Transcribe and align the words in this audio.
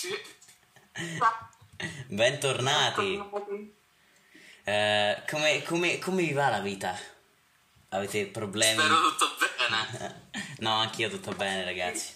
ragazzi. 0.00 0.22
Bentornati. 2.08 3.22
Eh, 4.64 5.22
come, 5.28 5.62
come, 5.64 5.98
come 5.98 6.22
vi 6.22 6.32
va 6.32 6.48
la 6.48 6.60
vita? 6.60 6.98
Avete 7.90 8.26
problemi? 8.26 8.78
Spero 8.80 9.00
tutto 9.00 9.36
bene. 9.38 10.30
no, 10.60 10.78
anch'io 10.78 11.10
tutto 11.10 11.32
bene, 11.32 11.64
ragazzi. 11.64 12.14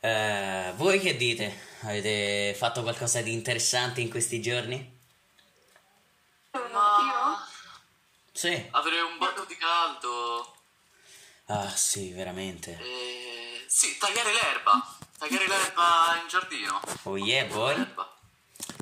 Eh, 0.00 0.72
voi 0.76 1.00
che 1.00 1.16
dite? 1.16 1.66
Avete 1.82 2.54
fatto 2.56 2.82
qualcosa 2.82 3.20
di 3.20 3.32
interessante 3.32 4.00
in 4.00 4.10
questi 4.10 4.40
giorni? 4.40 4.96
Ma 6.52 7.46
Sì. 8.32 8.68
avrei 8.70 9.00
un 9.00 9.18
botto 9.18 9.44
di 9.44 9.56
caldo. 9.56 10.54
Ah, 11.46 11.74
sì, 11.74 12.12
veramente. 12.12 12.78
E... 12.78 13.64
Sì, 13.66 13.96
tagliare 13.98 14.32
l'erba. 14.32 14.97
Tagliare 15.18 15.48
l'erba 15.48 16.20
in 16.22 16.28
giardino. 16.28 16.80
Oh 17.02 17.16
yeah, 17.16 17.44
boy. 17.46 17.76
L'erba. 17.76 18.16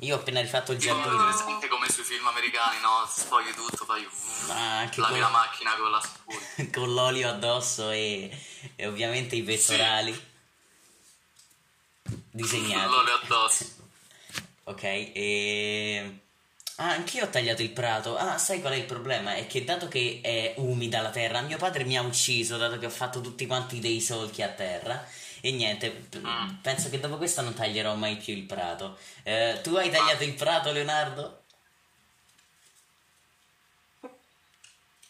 Io 0.01 0.15
ho 0.15 0.19
appena 0.19 0.41
rifatto 0.41 0.73
il 0.73 0.77
giardino. 0.77 1.17
presente 1.17 1.67
come 1.67 1.89
sui 1.89 2.03
film 2.03 2.27
americani, 2.27 2.79
no? 2.81 3.07
Sfogli 3.09 3.51
tutto, 3.53 3.85
fai... 3.85 4.07
Ah, 4.49 4.83
lavi 4.83 4.95
con, 4.95 5.19
la 5.19 5.29
macchina 5.29 5.75
con 5.75 5.89
la 5.89 5.99
spugna. 5.99 6.69
con 6.71 6.93
l'olio 6.93 7.29
addosso 7.29 7.89
e, 7.89 8.29
e 8.75 8.85
ovviamente 8.85 9.35
i 9.35 9.41
pettorali 9.41 10.35
disegnati. 12.31 12.89
L'olio 12.89 13.13
addosso. 13.15 13.75
Ok, 14.67 14.83
e... 14.83 16.19
Ah, 16.75 16.89
anch'io 16.89 17.23
ho 17.23 17.29
tagliato 17.29 17.61
il 17.61 17.71
prato. 17.71 18.17
Ah, 18.17 18.37
sai 18.37 18.59
qual 18.59 18.73
è 18.73 18.75
il 18.75 18.83
problema? 18.83 19.35
È 19.35 19.47
che 19.47 19.63
dato 19.63 19.87
che 19.87 20.19
è 20.21 20.55
umida 20.57 21.01
la 21.01 21.09
terra, 21.09 21.39
mio 21.39 21.57
padre 21.57 21.85
mi 21.85 21.97
ha 21.97 22.01
ucciso 22.01 22.57
dato 22.57 22.77
che 22.77 22.85
ho 22.85 22.89
fatto 22.89 23.21
tutti 23.21 23.47
quanti 23.47 23.79
dei 23.79 24.01
solchi 24.01 24.41
a 24.41 24.49
terra. 24.49 25.07
E 25.41 25.51
niente, 25.51 26.05
Mm. 26.17 26.55
penso 26.61 26.89
che 26.89 26.99
dopo 26.99 27.17
questo 27.17 27.41
non 27.41 27.53
taglierò 27.53 27.95
mai 27.95 28.17
più 28.17 28.33
il 28.33 28.43
prato. 28.43 28.97
Eh, 29.23 29.59
tu 29.63 29.75
hai 29.75 29.89
tagliato 29.89 30.23
il 30.23 30.33
prato, 30.33 30.71
Leonardo? 30.71 31.43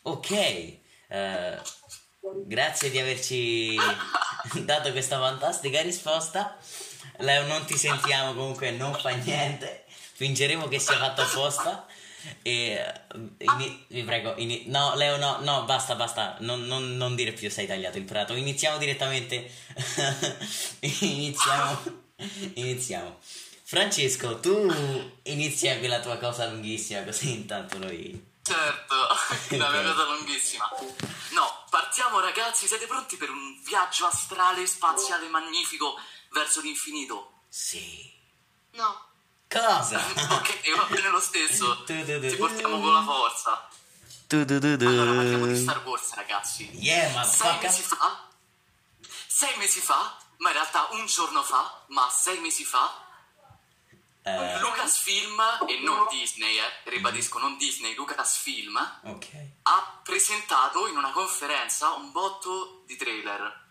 Ok, 0.03 0.31
eh, 0.31 1.59
grazie 2.45 2.89
di 2.89 3.00
averci 3.00 3.75
dato 4.64 4.92
questa 4.92 5.17
fantastica 5.19 5.81
risposta. 5.81 6.58
Leo, 7.19 7.45
non 7.47 7.66
ti 7.66 7.75
sentiamo 7.78 8.34
comunque, 8.34 8.72
non 8.72 8.94
fa 8.94 9.09
niente. 9.09 9.86
Fingeremo 9.88 10.67
che 10.67 10.80
sia 10.80 10.97
fatto 10.97 11.22
apposta. 11.22 11.86
E 12.42 12.72
eh, 12.72 13.45
ini- 13.45 13.86
vi 13.88 14.03
prego, 14.03 14.33
ini- 14.38 14.64
no, 14.67 14.95
Leo, 14.95 15.17
no, 15.17 15.39
no, 15.42 15.64
basta, 15.64 15.95
basta. 15.95 16.38
Non, 16.39 16.66
non- 16.66 16.95
non 16.97 17.16
dire 17.16 17.31
più 17.34 17.50
se 17.50 17.61
hai 17.61 17.67
tagliato 17.67 17.97
il 17.97 18.03
prato. 18.06 18.34
Iniziamo 18.34 18.78
direttamente. 18.78 19.52
iniziamo. 20.80 22.06
Iniziamo. 22.53 23.19
Francesco, 23.64 24.39
tu 24.39 25.11
inizia 25.23 25.78
con 25.80 25.89
la 25.89 26.00
tua 26.00 26.17
cosa 26.17 26.47
lunghissima, 26.47 27.03
così 27.03 27.31
intanto 27.31 27.78
noi. 27.78 28.36
Certo, 28.41 28.95
la 29.58 29.69
mia 29.69 29.81
cosa 29.84 30.06
lunghissima. 30.06 30.69
No, 31.31 31.66
partiamo 31.69 32.19
ragazzi, 32.22 32.66
siete 32.66 32.88
pronti 32.88 33.17
per 33.17 33.30
un 33.30 33.62
viaggio 33.64 34.06
astrale 34.06 34.66
spaziale 34.66 35.28
magnifico 35.28 36.00
verso 36.31 36.62
l'infinito? 36.62 37.41
Sì. 37.50 38.09
No. 38.72 39.06
Cosa? 39.50 40.00
ok, 40.36 40.76
va 40.76 40.84
bene 40.90 41.09
lo 41.09 41.20
stesso. 41.20 41.84
Ti 41.86 42.36
portiamo 42.38 42.80
con 42.80 42.94
la 42.94 43.03
forza. 43.03 43.70
Allora 44.30 45.14
parliamo 45.14 45.45
di 45.45 45.56
Star 45.62 45.81
Wars 45.86 46.14
ragazzi. 46.14 46.70
Yeah, 46.73 47.06
Sei 47.06 47.14
motherfucker. 47.14 47.62
mesi 47.69 47.81
fa, 47.81 48.28
sei 49.28 49.58
mesi 49.58 49.80
fa, 49.80 50.18
ma 50.38 50.50
in 50.50 50.56
realtà 50.56 50.88
un 50.91 51.06
giorno 51.06 51.44
fa, 51.44 51.84
ma 51.88 52.09
sei 52.09 52.40
mesi 52.40 52.63
fa, 52.66 53.03
Eh, 54.24 54.59
Lucasfilm 54.59 55.40
e 55.69 55.79
non 55.79 56.06
Disney, 56.09 56.58
eh, 56.58 56.90
ribadisco, 56.90 57.40
non 57.40 57.56
Disney, 57.56 57.96
Lucasfilm 57.96 59.00
ok. 59.03 59.28
ha 59.64 60.02
presentato 60.03 60.85
in 60.88 60.97
una 60.97 61.12
conferenza 61.12 61.91
un 61.94 62.12
botto 62.12 62.84
di 62.85 62.97
trailer, 62.97 63.66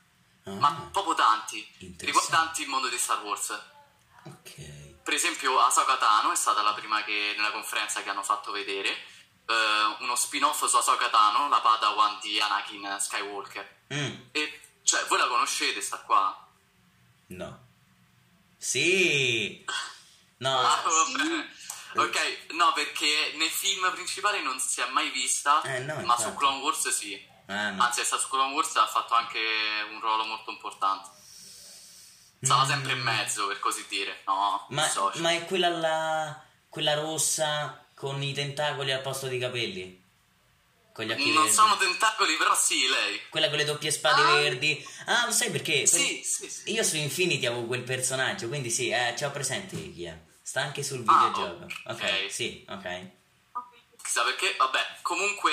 Ah, 0.47 0.53
ma 0.53 0.89
proprio 0.91 1.13
tanti, 1.15 1.61
riguardanti 1.99 2.63
il 2.63 2.69
mondo 2.69 2.89
di 2.89 2.97
Star 2.97 3.23
Wars. 3.23 3.51
ok. 4.25 4.76
Per 5.07 5.15
esempio, 5.15 5.61
Ahsoka 5.61 5.97
Tano 5.99 6.33
è 6.33 6.35
stata 6.35 6.63
la 6.63 6.75
prima 6.75 7.05
che 7.05 7.35
nella 7.37 7.53
conferenza 7.53 8.03
che 8.03 8.11
hanno 8.11 8.25
fatto 8.25 8.51
vedere. 8.51 8.91
eh, 9.49 9.97
uno 10.01 10.17
spin-off 10.17 10.65
su 10.65 10.75
Ahsoka 10.77 11.09
Tano, 11.09 11.49
la 11.49 11.61
Padawan 11.61 12.19
di 12.21 12.41
Anakin 12.41 12.97
Skywalker. 12.99 13.85
Mm, 13.95 14.15
E 14.33 14.61
cioè, 14.83 15.05
voi 15.07 15.19
la 15.19 15.29
conoscete 15.29 15.81
sta 15.81 15.99
qua? 16.01 16.49
no. 17.29 17.65
Sì. 18.59 19.65
No, 20.39 20.59
Ah, 20.61 20.83
sì. 21.07 21.49
Ok, 22.01 22.47
no, 22.55 22.73
perché 22.73 23.33
nel 23.37 23.49
film 23.51 23.89
principale 23.93 24.43
non 24.43 24.59
si 24.59 24.81
è 24.81 24.89
mai 24.89 25.11
vista, 25.11 25.63
Eh, 25.63 25.79
no, 25.81 25.95
ma 26.01 26.15
su 26.17 26.23
infatti. 26.23 26.37
Clone 26.39 26.61
Wars 26.63 26.89
sì. 26.89 27.25
Ah, 27.47 27.71
no. 27.71 27.83
Anzi, 27.85 28.01
è 28.01 28.05
stato 28.05 28.23
su 28.23 28.29
Clone 28.29 28.53
Wars 28.53 28.75
ha 28.75 28.87
fatto 28.89 29.15
anche 29.15 29.39
un 29.93 30.01
ruolo 30.01 30.25
molto 30.25 30.51
importante. 30.51 31.11
Stava 32.41 32.67
sempre 32.67 32.93
in 32.93 33.01
mezzo, 33.01 33.47
per 33.47 33.59
così 33.59 33.85
dire. 33.89 34.23
No, 34.27 34.67
Mm. 34.71 34.75
Ma, 34.75 34.89
socio. 34.89 35.21
ma 35.21 35.31
è 35.33 35.45
quella 35.47 35.69
là, 35.69 36.45
quella 36.69 36.95
rossa 36.95 37.85
con 37.95 38.23
i 38.23 38.33
tentacoli 38.35 38.93
al 38.93 39.01
posto 39.01 39.27
dei 39.27 39.39
capelli? 39.39 40.05
Con 40.93 41.05
gli 41.05 41.13
occhi 41.13 41.27
Non 41.33 41.43
verdi? 41.43 41.53
sono 41.53 41.77
tentacoli, 41.77 42.37
però 42.37 42.55
sì, 42.55 42.89
lei. 42.89 43.21
Quella 43.29 43.49
con 43.49 43.59
le 43.59 43.65
doppie 43.65 43.91
spade 43.91 44.23
Ah. 44.23 44.35
verdi. 44.37 44.87
Ah, 45.07 45.27
lo 45.27 45.33
sai 45.33 45.51
perché? 45.51 45.87
Sì, 45.87 46.23
sì, 46.25 46.49
sì. 46.49 46.73
Io 46.73 46.83
su 46.83 46.97
Infinity 46.97 47.45
avevo 47.47 47.67
quel 47.67 47.83
personaggio, 47.83 48.49
quindi 48.49 48.71
sì, 48.71 48.89
eh, 48.91 49.15
ce 49.17 49.25
l'ho 49.27 49.31
presente 49.31 49.77
chi 49.93 50.05
è. 50.05 50.19
Sta 50.43 50.61
anche 50.63 50.83
sul 50.83 51.03
Ah, 51.07 51.27
videogioco. 51.29 51.65
ok, 51.65 52.01
ok. 52.03 52.31
sì, 52.33 52.65
ok. 52.69 53.11
Chissà 54.03 54.23
perché, 54.23 54.55
vabbè, 54.57 54.99
comunque 55.03 55.51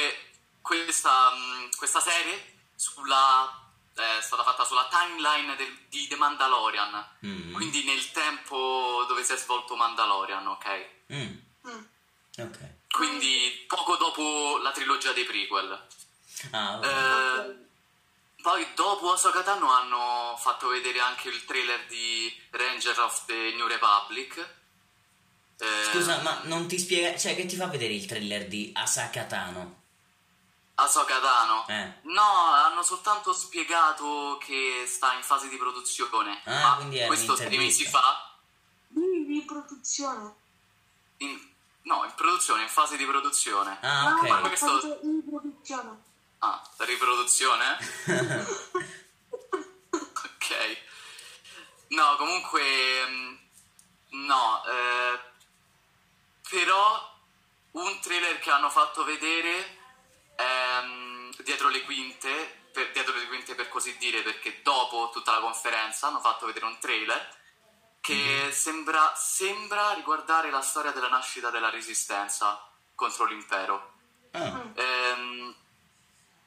questa, 0.61 1.31
mh, 1.31 1.75
questa 1.77 1.99
serie 1.99 2.53
sulla, 2.75 3.62
è 3.95 4.21
stata 4.21 4.43
fatta 4.43 4.63
sulla 4.65 4.87
timeline 4.89 5.55
del- 5.55 5.77
di 5.89 6.07
The 6.07 6.15
Mandalorian, 6.15 7.09
Mm. 7.25 7.53
quindi 7.53 7.83
nel 7.83 8.11
tempo 8.11 9.05
dove 9.07 9.23
si 9.23 9.33
è 9.33 9.37
svolto 9.37 9.75
Mandalorian, 9.75 10.47
ok? 10.47 10.85
Mm, 11.13 11.37
Mm. 11.67 11.83
ok. 12.39 12.59
Quindi 12.91 13.65
poco 13.67 13.95
dopo 13.97 14.59
la 14.61 14.71
trilogia 14.71 15.11
dei 15.13 15.25
prequel. 15.25 15.87
Ah, 16.51 16.77
vabbè. 16.77 17.47
Eh, 17.49 17.55
poi 18.41 18.67
dopo 18.75 19.13
Ahsoka 19.13 19.41
Tano 19.43 19.71
hanno 19.71 20.35
fatto 20.37 20.67
vedere 20.67 20.99
anche 20.99 21.29
il 21.29 21.45
trailer 21.45 21.85
di 21.87 22.35
Ranger 22.51 22.99
of 22.99 23.25
the 23.25 23.53
New 23.55 23.67
Republic. 23.67 24.37
Eh, 25.59 25.83
Scusa, 25.91 26.21
ma 26.21 26.41
non 26.43 26.67
ti 26.67 26.77
spiega... 26.77 27.17
Cioè, 27.17 27.35
che 27.35 27.45
ti 27.45 27.55
fa 27.55 27.67
vedere 27.67 27.93
il 27.93 28.05
trailer 28.05 28.47
di 28.47 28.71
Asaka 28.73 29.23
Tano? 30.75 30.87
Ahsoka 30.89 31.19
Tano. 31.19 31.67
Eh. 31.67 31.93
No, 32.03 32.51
hanno 32.51 32.81
soltanto 32.83 33.33
spiegato 33.33 34.37
che 34.43 34.85
sta 34.87 35.13
in 35.13 35.23
fase 35.23 35.47
di 35.49 35.57
produzione. 35.57 36.41
Ah, 36.45 36.69
ma 36.69 36.75
quindi 36.77 36.97
è 36.97 37.07
questo 37.07 37.35
sei 37.35 37.47
un'intervista. 37.47 37.83
mesi 37.83 37.89
fa. 37.91 38.31
Di, 38.87 39.43
produzione. 39.45 40.35
in- 41.17 41.51
no, 41.83 42.03
in 42.05 42.13
produzione, 42.15 42.63
in 42.63 42.69
fase 42.69 42.97
di 42.97 43.05
produzione. 43.05 43.77
Ah, 43.81 44.15
ok. 44.17 44.27
ma 44.29 44.39
questo- 44.41 44.79
fatto 44.79 44.99
in 45.03 45.23
produzione. 45.27 46.01
Ah, 46.39 46.61
riproduzione? 46.77 47.77
ok. 49.89 50.77
No, 51.89 52.15
comunque... 52.17 52.61
mm, 53.07 53.35
No, 54.15 54.61
eh, 54.65 55.19
però 56.47 57.11
un 57.71 57.99
trailer 57.99 58.37
che 58.39 58.51
hanno 58.51 58.69
fatto 58.69 59.03
vedere 59.03 59.79
ehm, 60.35 61.35
dietro 61.43 61.69
le 61.69 61.81
quinte, 61.83 62.67
per, 62.71 62.91
dietro 62.91 63.13
le 63.15 63.27
quinte 63.27 63.55
per 63.55 63.69
così 63.69 63.97
dire, 63.97 64.21
perché 64.21 64.61
dopo 64.61 65.09
tutta 65.11 65.31
la 65.31 65.39
conferenza 65.39 66.07
hanno 66.07 66.19
fatto 66.19 66.45
vedere 66.45 66.65
un 66.65 66.77
trailer 66.79 67.41
che 68.01 68.51
sembra, 68.51 69.13
sembra 69.15 69.93
riguardare 69.93 70.51
la 70.51 70.61
storia 70.61 70.91
della 70.91 71.07
nascita 71.07 71.49
della 71.49 71.69
resistenza 71.69 72.67
contro 72.95 73.25
l'impero. 73.25 73.91
Ah, 74.31 74.63
Ehm, 74.75 75.55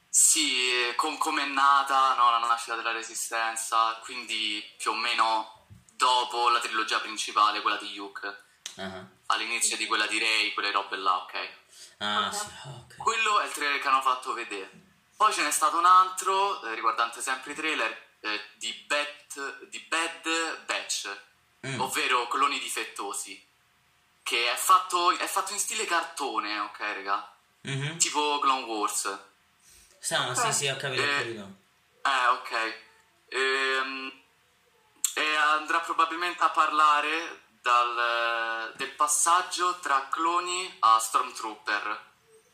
sì, 0.09 0.71
eh, 0.71 0.95
con 0.95 1.19
come 1.19 1.43
è 1.43 1.47
nata 1.47 2.15
no, 2.15 2.31
la 2.31 2.39
nascita 2.39 2.75
della 2.75 2.93
Resistenza, 2.93 3.99
quindi 4.03 4.65
più 4.79 4.93
o 4.93 4.95
meno 4.95 5.67
dopo 5.93 6.49
la 6.49 6.59
trilogia 6.59 7.01
principale, 7.01 7.61
quella 7.61 7.77
di 7.77 7.95
Luke, 7.95 8.45
ah, 8.77 9.05
all'inizio 9.27 9.77
di 9.77 9.87
quella 9.87 10.07
di 10.07 10.19
Rey, 10.19 10.55
quelle 10.55 10.71
robe 10.71 10.97
là, 10.97 11.19
ok? 11.19 11.49
Ah, 11.99 12.31
sì, 12.33 12.47
ok. 12.65 12.97
Quello 12.97 13.41
è 13.41 13.47
il 13.47 13.53
trailer 13.53 13.81
che 13.81 13.89
hanno 13.89 14.03
fatto 14.03 14.33
vedere. 14.33 14.71
Poi 15.17 15.33
ce 15.33 15.43
n'è 15.43 15.51
stato 15.51 15.79
un 15.79 15.87
altro, 15.87 16.63
eh, 16.65 16.75
riguardante 16.75 17.21
sempre 17.23 17.53
i 17.53 17.55
trailer, 17.55 18.09
eh, 18.21 18.41
di, 18.55 18.73
Bat, 18.87 19.65
di 19.69 19.79
Bad 19.81 20.65
Batch, 20.67 21.25
Mm. 21.67 21.81
ovvero 21.81 22.29
cloni 22.29 22.59
difettosi, 22.61 23.45
che 24.23 24.53
è 24.53 24.57
fatto, 24.57 25.11
è 25.17 25.27
fatto 25.27 25.53
in 25.53 25.59
stile 25.59 25.85
cartone, 25.85 26.59
ok, 26.61 26.79
raga? 26.79 27.33
Mhm. 27.63 27.97
Tipo 27.99 28.39
Clone 28.39 28.65
Wars. 28.67 29.19
Sì, 29.99 30.15
sì, 30.35 30.53
sì, 30.53 30.69
ho 30.69 30.77
capito, 30.77 31.03
ho 31.03 31.05
Eh, 31.05 31.17
capito. 31.17 31.57
Eh, 32.03 32.27
ok. 32.27 32.83
Ehm, 33.29 34.13
E 35.19 35.35
andrà 35.35 35.81
probabilmente 35.81 36.43
a 36.45 36.51
parlare 36.51 37.46
dal- 37.67 38.73
del 38.77 38.93
passaggio 38.93 39.79
tra 39.81 40.07
cloni 40.09 40.77
a 40.81 40.99
Stormtrooper. 41.01 42.05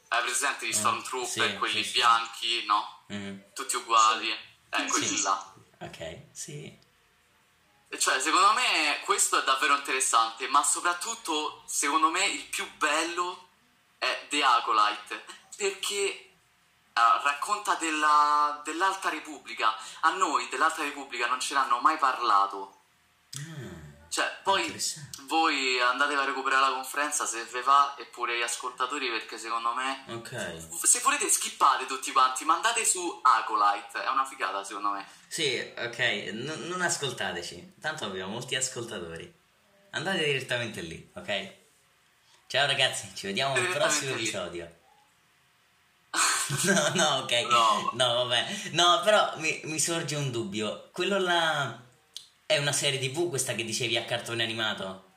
Hai 0.08 0.22
presente 0.22 0.66
gli 0.66 0.72
Stormtrooper, 0.72 1.44
Eh, 1.44 1.50
sì, 1.50 1.58
quelli 1.58 1.82
sì, 1.82 1.88
sì. 1.90 1.92
bianchi, 1.98 2.64
no? 2.64 3.02
Mhm. 3.08 3.52
Tutti 3.52 3.76
uguali. 3.76 4.30
Eh, 4.70 4.86
quelli 4.86 5.06
Sì. 5.06 5.22
là. 5.22 5.52
Ok, 5.80 6.18
sì. 6.32 6.80
E 7.88 7.98
Cioè, 7.98 8.20
secondo 8.20 8.52
me 8.54 9.00
questo 9.04 9.38
è 9.38 9.44
davvero 9.44 9.74
interessante, 9.76 10.48
ma 10.48 10.62
soprattutto, 10.62 11.62
secondo 11.66 12.08
me, 12.10 12.24
il 12.24 12.44
più 12.46 12.66
bello 12.76 13.48
è 13.98 14.26
The 14.30 14.42
Acolyte, 14.42 15.24
perché 15.56 16.28
ah, 16.94 17.20
racconta 17.24 17.74
della- 17.76 18.60
dell'Alta 18.64 19.08
Repubblica. 19.10 19.74
A 20.00 20.10
noi 20.10 20.46
dell'Alta 20.48 20.82
Repubblica 20.82 21.26
non 21.26 21.40
ce 21.40 21.52
l'hanno 21.54 21.80
mai 21.80 21.96
parlato. 21.98 22.80
Cioè, 24.12 24.40
poi 24.42 24.78
voi 25.26 25.80
andate 25.80 26.12
a 26.12 26.24
recuperare 26.26 26.60
la 26.68 26.74
conferenza 26.74 27.24
se 27.24 27.44
ve 27.44 27.62
va, 27.62 27.94
e 27.96 28.04
pure 28.04 28.36
gli 28.36 28.42
ascoltatori, 28.42 29.08
perché 29.08 29.38
secondo 29.38 29.72
me... 29.72 30.04
Ok. 30.08 30.66
Se 30.84 31.00
volete 31.00 31.30
skippate 31.30 31.86
tutti 31.86 32.12
quanti, 32.12 32.44
ma 32.44 32.56
andate 32.56 32.84
su 32.84 33.20
Acolyte, 33.22 34.04
è 34.04 34.08
una 34.10 34.26
figata 34.26 34.62
secondo 34.64 34.90
me. 34.90 35.06
Sì, 35.28 35.56
ok, 35.78 35.98
n- 36.30 36.66
non 36.68 36.82
ascoltateci, 36.82 37.76
tanto 37.80 38.04
abbiamo 38.04 38.32
molti 38.32 38.54
ascoltatori. 38.54 39.32
Andate 39.92 40.22
direttamente 40.24 40.82
lì, 40.82 41.10
ok? 41.14 41.52
Ciao 42.48 42.66
ragazzi, 42.66 43.10
ci 43.14 43.28
vediamo 43.28 43.54
al 43.54 43.66
prossimo 43.68 44.14
lì. 44.14 44.22
episodio. 44.24 44.76
No, 46.64 46.88
no, 46.94 47.16
ok. 47.22 47.32
No. 47.48 47.90
No, 47.94 48.14
vabbè. 48.26 48.70
No, 48.72 49.00
però 49.02 49.38
mi, 49.38 49.58
mi 49.64 49.78
sorge 49.78 50.16
un 50.16 50.30
dubbio. 50.30 50.90
Quello 50.92 51.18
là 51.18 51.80
è 52.54 52.58
una 52.58 52.72
serie 52.72 52.98
TV 52.98 53.28
questa 53.28 53.54
che 53.54 53.64
dicevi 53.64 53.96
a 53.96 54.04
cartone 54.04 54.42
animato? 54.42 55.10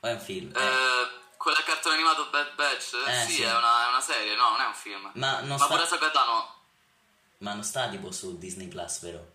O 0.00 0.06
è 0.08 0.12
un 0.12 0.20
film? 0.20 0.52
Eh. 0.56 0.60
Eh, 0.60 1.10
quella 1.36 1.62
cartone 1.62 1.94
animato 1.94 2.28
Bad 2.30 2.54
Batch? 2.54 2.94
Eh, 3.06 3.26
sì, 3.26 3.32
sì. 3.34 3.42
È, 3.42 3.54
una, 3.56 3.86
è 3.86 3.88
una 3.88 4.00
serie, 4.00 4.34
no, 4.34 4.50
non 4.50 4.60
è 4.60 4.66
un 4.66 4.74
film. 4.74 5.10
Ma 5.14 5.40
non 5.40 5.48
Ma 5.48 5.56
sta- 5.56 5.66
pure 5.66 5.86
Sagatano. 5.86 6.54
Ma 7.38 7.54
non 7.54 7.64
sta 7.64 7.88
tipo 7.88 8.12
su 8.12 8.38
Disney 8.38 8.68
Plus, 8.68 9.00
vero? 9.00 9.30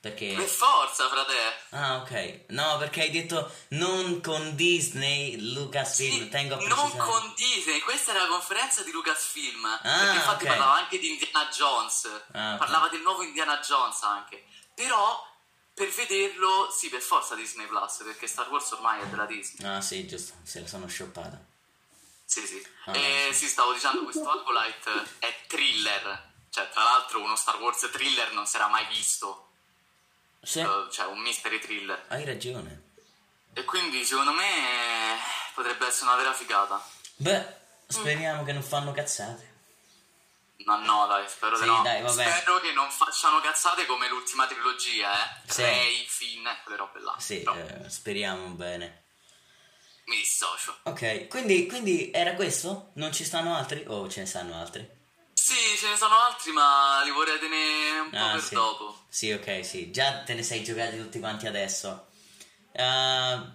Perché... 0.00 0.34
Per 0.34 0.46
forza, 0.46 1.08
frate. 1.08 1.32
Ah, 1.70 1.96
ok. 1.96 2.44
No, 2.48 2.76
perché 2.78 3.02
hai 3.02 3.10
detto 3.10 3.50
non 3.70 4.20
con 4.20 4.54
Disney, 4.54 5.52
Lucasfilm, 5.52 6.24
Sì, 6.24 6.28
tengo 6.28 6.54
a 6.54 6.58
non 6.58 6.68
precisare. 6.68 7.10
con 7.10 7.32
Disney, 7.34 7.80
questa 7.80 8.12
era 8.12 8.20
la 8.20 8.28
conferenza 8.28 8.82
di 8.82 8.92
Lucasfilm. 8.92 9.64
Ah, 9.64 9.78
perché 9.82 10.14
infatti 10.16 10.44
ok. 10.44 10.48
parlava 10.50 10.74
anche 10.74 10.98
di 10.98 11.08
Indiana 11.08 11.48
Jones. 11.48 12.22
Ah, 12.32 12.52
ok. 12.52 12.58
Parlava 12.58 12.88
del 12.88 13.00
nuovo 13.00 13.22
Indiana 13.22 13.58
Jones 13.58 14.02
anche. 14.02 14.44
Però, 14.74 15.26
per 15.76 15.90
vederlo, 15.90 16.70
sì, 16.74 16.88
per 16.88 17.02
forza 17.02 17.34
Disney 17.34 17.66
Plus, 17.66 18.00
perché 18.02 18.26
Star 18.26 18.48
Wars 18.48 18.70
ormai 18.70 19.02
è 19.02 19.06
della 19.08 19.26
Disney. 19.26 19.68
Ah, 19.70 19.82
sì, 19.82 20.06
giusto, 20.08 20.32
se 20.42 20.60
la 20.60 20.66
sono 20.66 20.88
shoppata. 20.88 21.38
Sì, 22.24 22.46
sì. 22.46 22.66
Ah, 22.86 22.96
e 22.96 23.28
sì, 23.34 23.46
stavo 23.46 23.74
dicendo, 23.74 24.02
questo 24.04 24.26
Acolyte 24.30 24.90
è 25.18 25.42
thriller. 25.46 26.32
Cioè, 26.48 26.70
tra 26.70 26.82
l'altro, 26.82 27.20
uno 27.22 27.36
Star 27.36 27.60
Wars 27.60 27.86
thriller 27.92 28.32
non 28.32 28.46
si 28.46 28.56
era 28.56 28.68
mai 28.68 28.86
visto. 28.86 29.50
Sì, 30.42 30.60
Eh, 30.60 30.88
cioè, 30.90 31.06
un 31.08 31.18
mystery 31.18 31.58
thriller. 31.58 32.06
hai 32.08 32.24
ragione. 32.24 32.84
E 33.52 33.64
quindi, 33.64 34.02
secondo 34.06 34.32
me, 34.32 35.18
potrebbe 35.54 35.86
essere 35.86 36.06
una 36.06 36.16
vera 36.16 36.32
figata. 36.32 36.82
Beh, 37.16 37.54
speriamo 37.86 38.44
che 38.44 38.52
non 38.52 38.62
fanno 38.62 38.92
cazzate. 38.92 39.54
Ma 40.64 40.76
no, 40.76 41.06
dai, 41.06 41.28
spero 41.28 41.56
Sì, 41.56 41.62
di 41.62 41.68
no. 41.68 41.82
dai. 41.82 42.08
Spero 42.08 42.58
che 42.60 42.72
non 42.72 42.90
facciano 42.90 43.40
cazzate 43.40 43.86
come 43.86 44.08
l'ultima 44.08 44.46
trilogia, 44.46 45.12
eh. 45.12 45.52
Sì. 45.52 45.62
Rey, 45.62 46.04
Finn, 46.06 46.46
quelle 46.64 46.78
robe 46.78 47.00
là. 47.00 47.14
Sì, 47.18 47.42
eh, 47.42 47.88
speriamo 47.88 48.48
bene. 48.48 49.04
mi 50.06 50.16
dissocio. 50.16 50.78
Ok, 50.84 51.28
quindi, 51.28 51.66
quindi 51.66 52.10
era 52.12 52.34
questo? 52.34 52.90
Non 52.94 53.12
ci 53.12 53.24
stanno 53.24 53.54
altri? 53.56 53.84
O 53.88 54.08
ce 54.08 54.20
ne 54.20 54.26
stanno 54.26 54.58
altri? 54.58 54.88
Sì, 55.34 55.76
ce 55.78 55.88
ne 55.90 55.96
sono 55.96 56.18
altri, 56.18 56.50
ma 56.52 57.02
li 57.04 57.10
vorrei 57.10 57.38
tenere 57.38 57.98
un 58.00 58.10
po' 58.10 58.16
Ah, 58.16 58.30
per 58.32 58.40
sì. 58.42 58.54
dopo. 58.54 59.04
Sì, 59.08 59.30
ok, 59.32 59.64
sì. 59.64 59.90
Già 59.90 60.22
te 60.22 60.34
ne 60.34 60.42
sei 60.42 60.64
giocati 60.64 60.96
tutti 60.96 61.18
quanti 61.20 61.46
adesso. 61.46 62.08
Uh, 62.72 63.52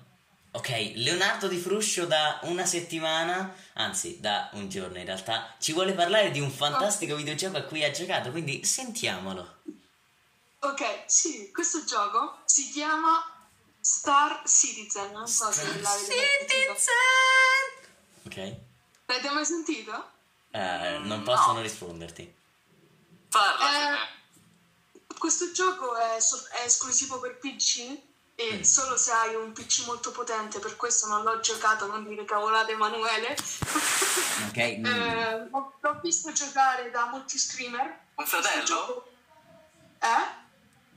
ok, 0.51 0.91
Leonardo 0.95 1.47
Di 1.47 1.57
Fruscio 1.57 2.05
da 2.05 2.39
una 2.43 2.65
settimana, 2.65 3.53
anzi 3.73 4.19
da 4.19 4.49
un 4.53 4.69
giorno 4.69 4.97
in 4.97 5.05
realtà, 5.05 5.55
ci 5.59 5.71
vuole 5.73 5.93
parlare 5.93 6.31
di 6.31 6.39
un 6.39 6.51
fantastico 6.51 7.15
videogioco 7.15 7.57
a 7.57 7.63
cui 7.63 7.83
ha 7.83 7.91
giocato, 7.91 8.31
quindi 8.31 8.63
sentiamolo. 8.65 9.59
Ok, 10.59 11.03
sì, 11.07 11.51
questo 11.51 11.83
gioco 11.85 12.39
si 12.45 12.69
chiama 12.69 13.23
Star 13.79 14.43
Citizen. 14.45 15.11
Non 15.11 15.27
so 15.27 15.51
se 15.51 15.63
l'avete 15.63 15.85
sentito. 16.45 16.75
Ok? 18.25 18.55
L'avete 19.07 19.29
mai 19.31 19.45
sentito? 19.45 20.09
Eh, 20.51 20.97
non 21.03 21.19
No. 21.19 21.23
possono 21.23 21.61
risponderti. 21.61 22.35
Parla, 23.29 24.03
Eh, 24.05 24.19
Questo 25.17 25.51
gioco 25.51 25.95
è, 25.95 26.19
so- 26.19 26.47
è 26.61 26.65
esclusivo 26.65 27.19
per 27.19 27.37
PC 27.37 27.95
e 28.49 28.57
Mm. 28.57 28.61
solo 28.61 28.97
se 28.97 29.11
hai 29.11 29.35
un 29.35 29.51
PC 29.53 29.85
molto 29.85 30.11
potente, 30.11 30.59
per 30.59 30.75
questo 30.75 31.07
non 31.07 31.23
l'ho 31.23 31.39
giocato, 31.41 31.85
non 31.85 32.07
dire 32.07 32.25
cavolate 32.25 32.71
Emanuele. 32.71 33.35
Ok? 34.49 34.57
mm, 34.79 34.85
Eh, 34.85 35.47
l'ho, 35.51 35.99
visto 36.01 36.31
giocare 36.31 36.89
da 36.89 37.05
molti 37.05 37.37
streamer. 37.37 37.99
Un 38.15 38.25
fratello? 38.25 38.63
gioco- 38.63 39.07
Eh? 39.99 40.39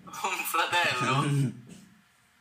Un 0.05 0.45
fratello? 0.45 1.11
No, 1.21 1.53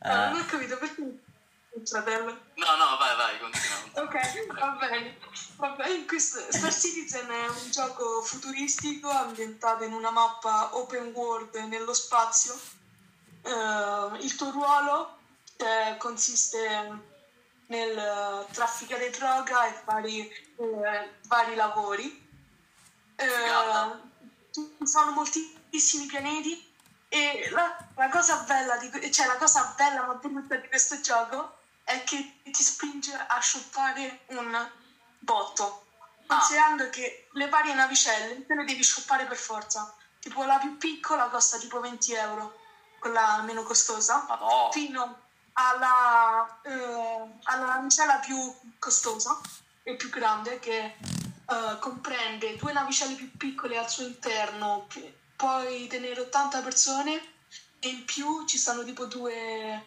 ah, 0.00 0.28
non 0.30 0.40
ho 0.40 0.46
capito 0.46 0.78
perché 0.78 1.00
un 1.00 1.86
fratello. 1.86 2.30
No, 2.54 2.76
no, 2.76 2.96
vai, 2.98 3.16
vai, 3.16 3.38
continua. 3.38 3.76
Ok, 4.04 4.54
va 4.58 4.68
bene. 4.80 5.18
Vabbè, 5.56 5.88
in 5.88 6.06
questo 6.06 6.40
Star 6.50 6.72
Citizen 6.72 7.28
è 7.28 7.48
un 7.48 7.70
gioco 7.70 8.22
futuristico 8.22 9.08
ambientato 9.10 9.84
in 9.84 9.92
una 9.92 10.10
mappa 10.10 10.74
open 10.76 11.12
world 11.14 11.54
nello 11.68 11.92
spazio. 11.92 12.58
Eh, 13.44 14.18
il 14.24 14.34
tuo 14.36 14.50
ruolo 14.50 15.18
eh, 15.56 15.96
consiste 15.98 17.12
nel 17.66 17.98
eh, 17.98 18.52
trafficare 18.52 19.10
droga 19.10 19.66
e 19.66 19.80
vari, 19.84 20.28
eh, 20.28 21.10
vari 21.26 21.54
lavori. 21.54 22.22
Eh, 23.16 23.28
Figata. 23.28 24.00
ci 24.50 24.76
sono 24.84 25.12
moltissimi 25.12 26.06
pianeti 26.06 26.72
e 27.08 27.48
la, 27.50 27.76
la 27.94 28.08
cosa 28.08 28.38
bella 28.38 28.76
di, 28.76 29.12
cioè 29.12 29.26
la 29.26 29.36
cosa 29.36 29.72
bella 29.76 30.04
ma 30.04 30.14
brutta 30.14 30.56
di 30.56 30.66
questo 30.68 31.00
gioco 31.00 31.58
è 31.84 32.02
che 32.02 32.40
ti 32.42 32.62
spinge 32.62 33.14
a 33.14 33.40
shoppare 33.40 34.22
un 34.28 34.70
botto 35.20 35.86
considerando 36.26 36.90
che 36.90 37.28
le 37.32 37.48
varie 37.48 37.74
navicelle 37.74 38.44
te 38.46 38.54
le 38.54 38.64
devi 38.64 38.82
shoppare 38.82 39.26
per 39.26 39.36
forza 39.36 39.94
tipo 40.18 40.42
la 40.44 40.58
più 40.58 40.76
piccola 40.76 41.28
costa 41.28 41.58
tipo 41.58 41.78
20 41.78 42.12
euro 42.14 42.58
quella 43.04 43.42
meno 43.42 43.62
costosa 43.64 44.24
Madonna. 44.26 44.70
fino 44.72 45.20
alla, 45.52 46.60
eh, 46.62 47.38
alla 47.42 47.64
navicella 47.66 48.14
più 48.16 48.36
costosa 48.78 49.38
e 49.82 49.94
più 49.96 50.08
grande 50.08 50.58
che 50.58 50.96
eh, 50.96 51.78
comprende 51.80 52.56
due 52.56 52.72
navicelle 52.72 53.14
più 53.14 53.30
piccole 53.36 53.76
al 53.76 53.90
suo 53.90 54.06
interno, 54.06 54.86
puoi 55.36 55.86
tenere 55.86 56.18
80 56.22 56.62
persone 56.62 57.12
e 57.78 57.88
in 57.88 58.06
più 58.06 58.46
ci 58.46 58.56
stanno 58.56 58.82
tipo 58.84 59.04
due, 59.04 59.86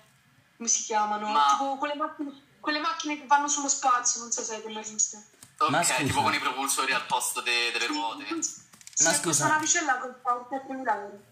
come 0.55 0.69
si 0.69 0.83
chiamano? 0.83 1.27
Ma- 1.29 1.47
Tipo 1.57 1.77
quelle 1.77 1.95
macchine, 1.95 2.43
quelle 2.59 2.79
macchine 2.79 3.19
che 3.19 3.25
vanno 3.25 3.47
sullo 3.47 3.67
spazio, 3.67 4.19
non 4.21 4.31
so 4.31 4.43
se 4.43 4.53
avete 4.53 4.71
mai 4.71 4.83
viste. 4.83 5.25
Ok, 5.57 5.69
Ma 5.71 5.81
scusa. 5.81 6.03
tipo 6.03 6.21
con 6.21 6.33
i 6.35 6.39
propulsori 6.39 6.91
al 6.93 7.07
posto 7.07 7.41
de- 7.41 7.71
delle 7.71 7.87
ruote. 7.87 8.25
Sì, 8.43 9.03
Ma 9.03 9.09
scusa. 9.09 9.21
Questa 9.23 9.47
navicella 9.47 9.97
costa 9.97 10.47
7.000 10.51 10.93
euro. 10.93 11.26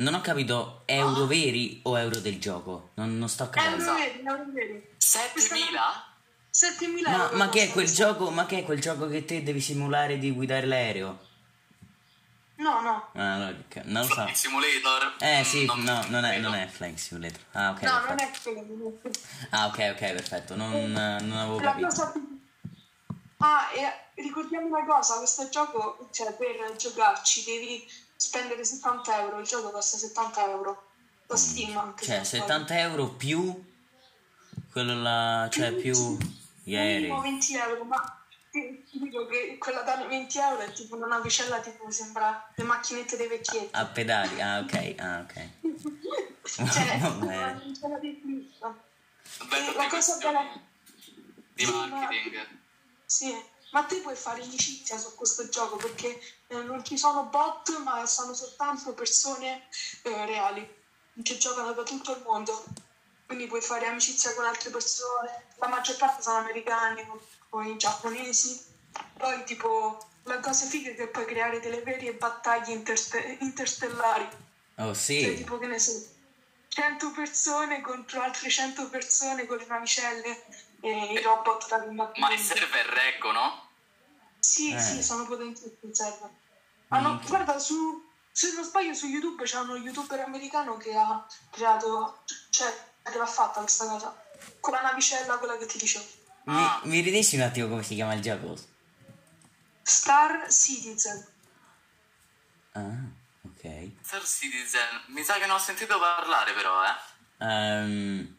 Non 0.00 0.14
ho 0.14 0.20
capito, 0.20 0.82
euro 0.86 1.26
veri 1.26 1.80
o 1.84 1.98
euro 1.98 2.18
del 2.18 2.38
gioco? 2.38 2.90
Non, 2.94 3.18
non 3.18 3.28
sto 3.28 3.48
capendo. 3.48 3.82
Euro 3.84 3.94
veri, 3.94 4.22
euro 4.24 4.44
veri. 4.52 4.88
7000? 4.96 6.04
7.000 6.52 7.10
Ma, 7.10 7.24
euro. 7.24 7.36
ma 7.36 7.48
che 7.48 7.62
è 7.62 7.70
quel 7.70 7.90
gioco? 7.90 8.30
Ma 8.30 8.44
che 8.46 8.58
è 8.58 8.64
quel 8.64 8.80
gioco 8.80 9.06
che 9.08 9.24
te 9.24 9.42
devi 9.42 9.60
simulare 9.60 10.18
di 10.18 10.30
guidare 10.32 10.66
l'aereo? 10.66 11.28
No, 12.56 12.80
no. 12.82 13.08
Ah, 13.14 13.36
no, 13.36 13.48
ok, 13.48 13.76
non 13.84 14.02
lo 14.02 14.08
so. 14.08 14.14
Flight 14.14 14.34
Simulator? 14.34 15.14
Eh 15.20 15.44
sì, 15.44 15.64
Non- 15.64 15.80
no, 15.82 16.04
non 16.08 16.24
è, 16.26 16.38
non 16.40 16.54
è 16.54 16.66
Flying 16.66 16.96
Simulator. 16.98 17.40
Ah, 17.52 17.70
ok. 17.70 17.82
No, 17.82 17.90
non 17.92 18.16
perfetto. 18.16 18.50
non 18.52 18.64
è 18.68 19.00
quello. 19.00 19.16
Ah, 19.50 19.66
ok, 19.66 19.78
ok, 19.92 19.98
perfetto. 20.12 20.56
Non, 20.56 20.90
non 20.92 21.32
avevo 21.32 21.58
La 21.60 21.70
capito. 21.70 21.86
cosa 21.86 22.10
più- 22.10 22.38
Ah, 23.38 23.70
e 23.72 24.20
ricordiamo 24.22 24.66
una 24.66 24.84
cosa, 24.84 25.16
questo 25.16 25.48
gioco, 25.48 26.08
cioè 26.12 26.34
per 26.34 26.76
giocarci 26.76 27.44
devi 27.44 27.90
spendere 28.20 28.64
70 28.64 29.20
euro, 29.22 29.38
il 29.40 29.46
gioco 29.46 29.70
costa 29.70 29.96
70 29.96 30.50
euro. 30.50 30.88
Lo 31.26 31.36
Steam 31.36 31.76
anche. 31.78 32.04
Cioè, 32.04 32.22
se 32.24 32.38
non 32.38 32.46
70 32.48 32.78
euro 32.80 33.08
più 33.08 33.64
quello 34.70 35.00
là, 35.00 35.48
cioè 35.50 35.72
più. 35.72 35.96
Minimo 36.64 36.82
aerei. 36.82 37.20
20 37.20 37.54
euro, 37.56 37.84
ma 37.84 38.24
ti 38.50 38.84
dico 38.92 39.26
che 39.26 39.56
quella 39.58 39.82
da 39.82 40.04
20 40.06 40.38
euro 40.38 40.60
è 40.60 40.72
tipo 40.72 40.96
una 40.96 41.06
navicella 41.06 41.60
tipo 41.60 41.90
sembra 41.90 42.50
le 42.54 42.64
macchinette 42.64 43.16
dei 43.16 43.28
vecchietti. 43.28 43.68
A 43.74 43.86
pedali, 43.86 44.40
ah, 44.42 44.58
ok, 44.58 44.94
ah, 44.98 45.20
ok. 45.20 45.48
Cioè, 46.50 46.98
Va 46.98 47.08
bene. 47.10 47.52
non 47.64 47.74
ce 47.74 47.88
l'avevi 47.88 48.20
vista. 48.24 48.76
Bello 49.48 49.70
E 49.72 49.76
la 49.76 49.86
cosa 49.88 50.16
bella... 50.18 50.60
di 51.54 51.64
Sì, 51.64 51.70
ma- 51.70 51.86
marketing. 51.86 52.48
Sì, 53.06 53.44
ma 53.70 53.84
te 53.84 54.00
puoi 54.00 54.16
fare 54.16 54.42
amicizia 54.42 54.98
su 54.98 55.14
questo 55.14 55.48
gioco 55.48 55.76
perché 55.76 56.20
eh, 56.48 56.62
non 56.62 56.84
ci 56.84 56.98
sono 56.98 57.24
bot, 57.24 57.76
ma 57.78 58.04
sono 58.06 58.34
soltanto 58.34 58.92
persone 58.94 59.68
eh, 60.02 60.26
reali 60.26 60.78
che 61.22 61.36
giocano 61.36 61.72
da 61.72 61.82
tutto 61.82 62.12
il 62.12 62.22
mondo. 62.22 62.64
Quindi 63.26 63.46
puoi 63.46 63.60
fare 63.60 63.86
amicizia 63.86 64.34
con 64.34 64.44
altre 64.44 64.70
persone. 64.70 65.46
La 65.56 65.68
maggior 65.68 65.96
parte 65.96 66.22
sono 66.22 66.38
americani 66.38 67.06
o, 67.50 67.62
i 67.62 67.76
giapponesi. 67.76 68.60
Poi, 69.16 69.44
tipo, 69.44 69.98
la 70.24 70.40
cosa 70.40 70.66
figa 70.66 70.90
è 70.90 70.94
che 70.94 71.06
puoi 71.06 71.26
creare 71.26 71.60
delle 71.60 71.82
vere 71.82 72.12
battaglie 72.14 72.72
interste- 72.72 73.36
interstellari. 73.40 74.28
Oh 74.78 74.86
Cioè, 74.86 74.94
sì, 74.94 75.34
tipo, 75.36 75.58
che 75.58 75.66
ne 75.66 75.78
so, 75.78 75.92
100 76.68 77.10
persone 77.12 77.80
contro 77.80 78.20
altre 78.20 78.48
100 78.48 78.88
persone 78.88 79.46
con 79.46 79.58
le 79.58 79.66
navicelle 79.66 80.44
e 80.80 81.12
i 81.12 81.22
robot 81.22 81.68
da 81.68 81.82
combattimento. 81.82 82.34
Ma 82.34 82.40
i 82.40 82.42
server 82.44 82.86
reggono? 82.86 83.68
Sì, 84.38 84.72
Eh. 84.72 84.80
sì, 84.80 85.02
sono 85.02 85.26
potenti 85.26 85.76
in 85.82 85.94
server. 85.94 86.30
Hanno, 86.88 87.20
guarda, 87.26 87.58
su, 87.58 88.02
se 88.32 88.52
non 88.54 88.64
sbaglio 88.64 88.94
su 88.94 89.06
YouTube 89.06 89.44
c'è 89.44 89.58
uno 89.58 89.76
youtuber 89.76 90.20
americano 90.20 90.76
che 90.76 90.94
ha 90.94 91.24
creato, 91.50 92.22
cioè, 92.50 92.72
che 93.02 93.16
l'ha 93.18 93.26
fatta 93.26 93.60
questa 93.60 93.86
cosa. 93.86 94.24
Con 94.58 94.72
la 94.72 94.80
navicella, 94.80 95.36
quella 95.38 95.56
che 95.58 95.66
ti 95.66 95.78
dicevo. 95.78 96.04
mi, 96.44 96.66
mi 96.84 97.00
ridici 97.00 97.36
un 97.36 97.42
attimo 97.42 97.68
come 97.68 97.82
si 97.82 97.94
chiama 97.94 98.14
il 98.14 98.22
gioco? 98.22 98.56
Star 99.82 100.50
Citizen. 100.52 101.26
Ah, 102.72 102.96
ok. 103.46 103.90
Star 104.02 104.24
Citizen. 104.24 105.02
Mi 105.08 105.22
sa 105.22 105.34
che 105.34 105.46
ne 105.46 105.52
ho 105.52 105.58
sentito 105.58 105.98
parlare 105.98 106.52
però, 106.54 106.82
eh. 106.84 107.44
Ehm, 107.44 108.36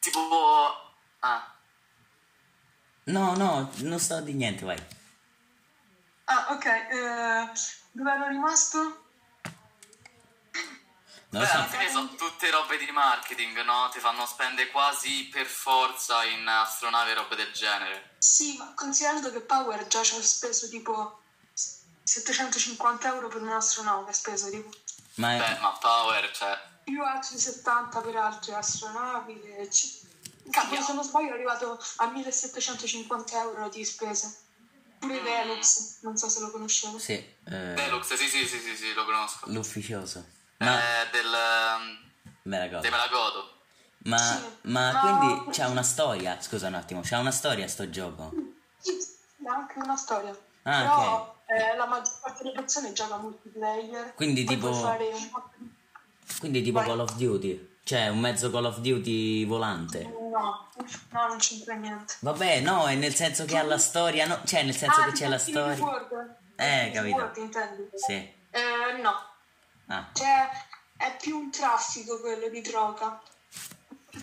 Tipo... 0.00 0.83
Ah. 1.24 1.42
no, 3.04 3.34
no, 3.34 3.70
non 3.76 3.98
sto 3.98 4.20
di 4.20 4.34
niente, 4.34 4.64
vai. 4.64 4.78
Ah, 6.26 6.48
ok. 6.50 6.64
Eh, 6.66 7.52
dove 7.92 8.10
ero 8.12 8.28
rimasto? 8.28 8.78
Non 11.30 11.42
Beh, 11.42 11.50
alla 11.50 11.64
so. 11.64 11.70
fine 11.70 11.90
sono 11.90 12.14
tutte 12.14 12.50
robe 12.50 12.76
di 12.76 12.90
marketing, 12.90 13.62
no? 13.64 13.88
Ti 13.90 13.98
fanno 14.00 14.24
spendere 14.26 14.70
quasi 14.70 15.28
per 15.32 15.46
forza 15.46 16.22
in 16.24 16.46
astronavi 16.46 17.10
e 17.10 17.14
robe 17.14 17.36
del 17.36 17.52
genere. 17.52 18.14
Sì, 18.18 18.56
ma 18.58 18.72
considerando 18.74 19.32
che 19.32 19.40
Power 19.40 19.86
già 19.88 20.02
ci 20.02 20.14
ha 20.16 20.22
speso 20.22 20.68
tipo 20.68 21.22
750 22.04 23.08
euro 23.08 23.28
per 23.28 23.40
un'astronauta, 23.42 24.10
ha 24.10 24.14
speso 24.14 24.48
tipo 24.50 24.68
Ma 25.14 25.36
Beh, 25.36 25.58
ma 25.60 25.70
Power, 25.80 26.30
cioè... 26.32 26.56
più 26.84 27.02
altri 27.02 27.38
70 27.38 28.00
per 28.00 28.14
altre 28.16 28.54
astronavi. 28.54 29.40
e 29.42 29.68
c- 29.68 30.02
Cavolo, 30.50 30.82
se 30.82 30.92
non 30.92 31.04
sbaglio 31.04 31.30
è 31.30 31.32
arrivato 31.32 31.78
a 31.96 32.06
1750 32.10 33.40
euro 33.40 33.68
di 33.68 33.84
spese. 33.84 34.38
Pure 34.98 35.20
Velux, 35.20 35.98
non 36.02 36.16
so 36.16 36.28
se 36.28 36.40
lo 36.40 36.50
conoscete. 36.50 36.98
sì, 36.98 37.12
eh, 37.12 37.72
Velux, 37.74 38.14
sì, 38.14 38.26
sì, 38.28 38.46
sì, 38.46 38.58
sì, 38.58 38.76
sì, 38.76 38.92
lo 38.94 39.04
conosco. 39.04 39.50
l'ufficioso. 39.50 40.24
Ma 40.58 40.78
Eh, 41.02 41.10
del... 41.10 41.26
ehm, 41.26 41.98
me 42.42 42.58
la 42.58 42.66
godo. 42.68 42.80
Dei 42.80 42.90
Melagodo. 42.90 43.52
Ma, 44.04 44.18
Sì, 44.18 44.68
ma 44.68 44.92
ma- 44.92 45.00
quindi 45.00 45.50
c'ha 45.50 45.68
una 45.68 45.82
storia? 45.82 46.40
Scusa 46.40 46.68
un 46.68 46.74
attimo, 46.74 47.00
c'ha 47.02 47.18
una 47.18 47.30
storia 47.30 47.66
sto 47.68 47.88
gioco? 47.90 48.32
Sì, 48.78 48.96
anche 49.46 49.78
una 49.78 49.96
storia. 49.96 50.30
Ah, 50.62 50.80
Però 50.82 51.42
eh, 51.46 51.76
la 51.76 51.86
maggior 51.86 52.20
parte 52.20 52.42
delle 52.42 52.54
persone 52.54 52.92
gioca 52.92 53.16
multiplayer. 53.16 54.14
Quindi 54.14 54.44
tipo- 54.44 54.68
un 54.70 55.30
po' 55.30 55.50
di- 55.56 55.70
Quindi 56.38 56.62
tipo 56.62 56.78
Vai. 56.78 56.86
Call 56.88 57.00
of 57.00 57.14
Duty? 57.14 57.76
Cioè 57.84 58.08
un 58.08 58.20
mezzo 58.20 58.50
Call 58.50 58.64
of 58.64 58.78
Duty 58.78 59.44
volante? 59.44 60.00
No, 60.34 60.68
no, 61.10 61.26
non 61.28 61.38
c'entra 61.38 61.74
niente. 61.74 62.14
Vabbè, 62.18 62.60
no, 62.60 62.86
è 62.86 62.94
nel 62.96 63.14
senso 63.14 63.44
che 63.44 63.56
ha 63.56 63.62
la 63.62 63.78
storia, 63.78 64.26
no? 64.26 64.40
Cioè 64.44 64.64
nel 64.64 64.76
senso 64.76 65.00
ah, 65.00 65.04
che 65.04 65.12
c'è 65.12 65.28
la 65.28 65.38
storia. 65.38 65.84
World. 65.84 66.36
Eh, 66.56 66.90
capito. 66.92 67.16
World, 67.16 67.36
intendi? 67.36 67.88
Sì. 67.94 68.12
Eh, 68.12 69.00
no, 69.00 69.12
Ah, 69.86 70.08
cioè 70.12 70.48
è 70.96 71.16
più 71.20 71.36
un 71.36 71.50
traffico 71.50 72.20
quello 72.20 72.48
di 72.48 72.60
droga. 72.60 73.20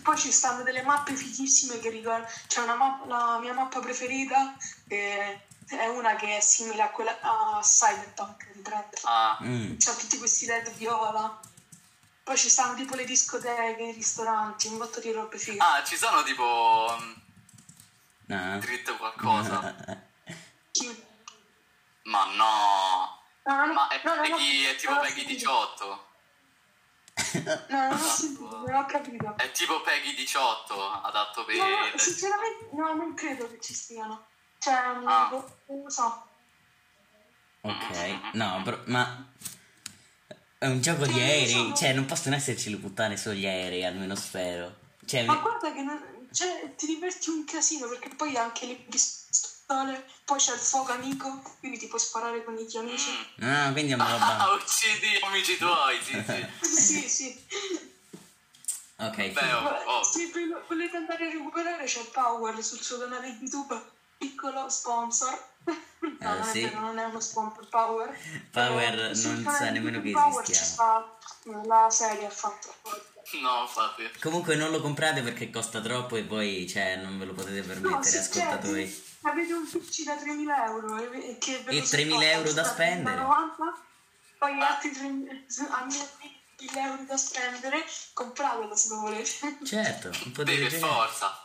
Poi 0.02 0.16
ci 0.16 0.32
stanno 0.32 0.62
delle 0.62 0.82
mappe 0.82 1.14
fighissime 1.14 1.78
che 1.78 1.90
ricordano. 1.90 2.26
C'è 2.46 2.60
una 2.60 2.74
mappa, 2.74 3.06
la 3.06 3.38
mia 3.38 3.52
mappa 3.52 3.80
preferita 3.80 4.56
che 4.88 5.42
è 5.68 5.86
una 5.86 6.16
che 6.16 6.38
è 6.38 6.40
simile 6.40 6.82
a 6.82 6.90
quella 6.90 7.16
a 7.20 7.60
Cyberpunk. 7.62 8.46
Ah, 9.02 9.38
mm. 9.42 9.76
C'ha 9.78 9.92
tutti 9.92 10.18
questi 10.18 10.46
led 10.46 10.70
viola. 10.72 11.40
Poi 12.24 12.36
ci 12.36 12.48
stanno 12.48 12.74
tipo 12.74 12.94
le 12.94 13.04
discoteche, 13.04 13.82
i 13.82 13.92
ristoranti, 13.92 14.68
un 14.68 14.78
botto 14.78 15.00
di 15.00 15.12
robe 15.12 15.38
fighe. 15.38 15.58
ah 15.62 15.82
ci 15.84 15.96
sono 15.96 16.22
tipo... 16.22 16.96
mm, 17.00 17.12
No. 18.26 18.58
Dritto 18.58 18.96
qualcosa. 18.96 19.74
Sì. 20.74 21.04
Ma 22.04 22.24
no! 22.34 23.20
No, 23.44 23.66
no, 23.66 23.72
Ma 23.74 23.88
è, 23.88 24.00
no, 24.04 24.14
no, 24.14 24.22
Peggy- 24.22 24.62
no, 24.64 24.70
è 24.70 24.76
tipo 24.76 24.92
non 24.92 25.00
Peggy 25.02 25.14
sentito. 25.26 25.34
18. 25.34 26.06
No, 27.68 27.88
non 27.88 27.92
ho 27.92 27.96
sentito, 27.98 28.56
non 28.66 28.74
ho 28.74 28.86
capito. 28.86 29.34
È 29.36 29.50
tipo 29.52 29.80
Peggy 29.82 30.14
18, 30.14 30.92
adatto 31.02 31.44
per... 31.44 31.56
No, 31.56 31.66
no, 31.68 31.98
sinceramente 31.98 32.68
no, 32.72 32.94
non 32.94 33.14
credo 33.14 33.46
che 33.50 33.60
ci 33.60 33.74
stiano. 33.74 34.28
Cioè, 34.58 34.72
Ah. 34.72 34.92
non 34.92 35.04
non 35.66 35.82
lo 35.82 35.90
so. 35.90 36.26
Ok, 37.60 38.18
no, 38.32 38.62
però, 38.64 38.78
ma 38.86 39.26
è 40.62 40.68
un 40.68 40.80
gioco 40.80 41.04
di 41.06 41.12
Cioè, 41.14 41.22
aerei, 41.22 41.48
sono- 41.50 41.74
cioè 41.74 41.92
non 41.92 42.04
possono 42.06 42.36
esserci 42.36 42.70
le 42.70 42.76
puttane 42.76 43.16
sugli 43.16 43.46
aerei, 43.46 43.84
almeno 43.84 44.14
spero. 44.14 44.76
Cioè, 45.04 45.24
Ma 45.24 45.34
mi- 45.34 45.40
guarda 45.40 45.72
che 45.72 45.82
non- 45.82 46.28
cioè, 46.32 46.72
ti 46.76 46.86
diverti 46.86 47.30
un 47.30 47.44
casino 47.44 47.88
perché 47.88 48.10
poi 48.10 48.36
anche 48.36 48.66
le 48.66 48.74
pistole, 48.76 50.04
poi 50.24 50.38
c'è 50.38 50.52
il 50.52 50.60
fuoco 50.60 50.92
amico, 50.92 51.42
quindi 51.58 51.78
ti 51.78 51.88
puoi 51.88 51.98
sparare 52.00 52.44
con 52.44 52.56
i 52.56 52.66
tuoi 52.68 52.84
amici. 52.86 53.10
Ah, 53.40 53.72
quindi 53.72 53.90
è 53.90 53.94
una 53.96 54.08
roba... 54.12 54.38
Ah, 54.38 54.52
uccidi 54.54 55.08
gli 55.18 55.24
amici 55.24 55.56
tuoi, 55.56 55.98
sì, 56.00 56.22
sì. 56.24 56.46
Sì, 57.02 57.08
sì. 57.08 57.46
Ok, 58.98 59.16
Beh, 59.32 59.52
oh, 59.52 59.98
oh. 59.98 60.02
Se 60.04 60.30
volete 60.68 60.96
andare 60.96 61.26
a 61.26 61.30
recuperare 61.32 61.84
c'è 61.86 62.04
Power 62.12 62.62
sul 62.62 62.80
suo 62.80 62.98
canale 62.98 63.36
YouTube, 63.40 63.82
piccolo 64.16 64.68
sponsor. 64.68 65.50
No, 65.64 66.34
Eh, 66.34 66.38
non 66.38 66.44
sì. 66.44 66.70
non 66.74 66.98
è 66.98 67.04
uno 67.04 67.20
sponsor 67.20 67.68
Power. 67.68 68.16
Power 68.50 68.94
Eh, 68.94 69.14
non 69.22 69.42
sa 69.48 69.66
di 69.66 69.72
nemmeno 69.72 70.00
che 70.02 70.10
Power 70.10 70.44
ci 70.44 70.52
esistiamo. 70.52 71.16
sta 71.44 71.50
eh, 71.50 71.66
la 71.66 71.88
serie 71.90 72.26
ha 72.26 72.30
fatto. 72.30 72.74
No, 73.40 73.62
infatti. 73.62 74.10
Comunque 74.20 74.56
non 74.56 74.70
lo 74.70 74.80
comprate 74.80 75.22
perché 75.22 75.50
costa 75.50 75.80
troppo 75.80 76.16
e 76.16 76.24
poi 76.24 76.68
cioè, 76.68 76.96
non 76.96 77.18
ve 77.18 77.24
lo 77.26 77.32
potete 77.34 77.60
No, 77.60 77.66
permettere, 77.66 78.02
se 78.02 78.18
ascoltatori. 78.18 78.84
c'è, 79.20 79.28
avete 79.28 79.52
un 79.52 79.64
PC 79.68 80.02
da 80.04 80.14
3.000 80.14 80.64
euro 80.66 80.96
e, 81.12 81.30
e 81.30 81.38
che 81.38 81.58
ve 81.64 81.70
E 81.70 81.78
lo 81.78 81.84
3.000 81.84 81.86
supporta, 81.86 82.24
euro 82.30 82.52
da 82.52 82.64
spendere? 82.64 83.16
90, 83.16 83.78
poi 84.38 84.60
altri 84.60 84.90
3.000 84.90 85.70
a 85.70 85.86
1.000 85.86 86.78
euro 86.78 87.02
da 87.06 87.16
spendere, 87.16 87.84
compratelo 88.12 88.76
se 88.76 88.88
lo 88.88 89.00
volete. 89.00 89.58
Certo, 89.64 90.10
potete 90.32 90.60
per 90.68 90.70
giocare. 90.78 90.92
forza. 90.92 91.41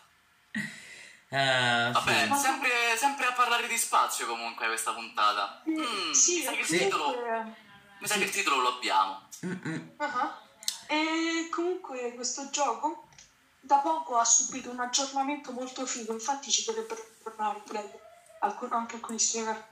Ah, 1.30 1.92
Vabbè, 1.92 2.28
sì. 2.34 2.40
sempre, 2.40 2.70
sempre 2.98 3.26
a 3.26 3.34
parlare 3.34 3.68
di 3.68 3.78
spazio 3.78 4.26
comunque 4.28 4.68
questa 4.68 4.94
puntata. 4.94 5.62
Mm, 5.70 6.12
sì, 6.12 6.38
mi 6.38 6.44
sa 6.44 6.52
che 6.52 6.60
il 6.60 6.66
Sì. 6.66 6.78
titolo... 6.78 7.16
Mi 8.00 8.08
sa 8.08 8.16
che 8.16 8.24
il 8.24 8.30
titolo 8.30 8.62
lo 8.62 8.76
abbiamo. 8.76 9.28
Ah, 9.98 10.40
E 10.88 11.50
comunque 11.52 12.14
questo 12.16 12.50
gioco 12.50 13.08
da 13.60 13.78
poco 13.78 14.18
ha 14.18 14.24
subito 14.24 14.70
un 14.70 14.80
aggiornamento 14.80 15.52
molto 15.52 15.86
figo, 15.86 16.14
infatti 16.14 16.50
ci 16.50 16.64
dovrebbero 16.64 17.04
tornare 17.24 17.62
alcun- 18.40 18.72
anche 18.72 18.96
alcuni 18.96 19.20
streamer. 19.20 19.68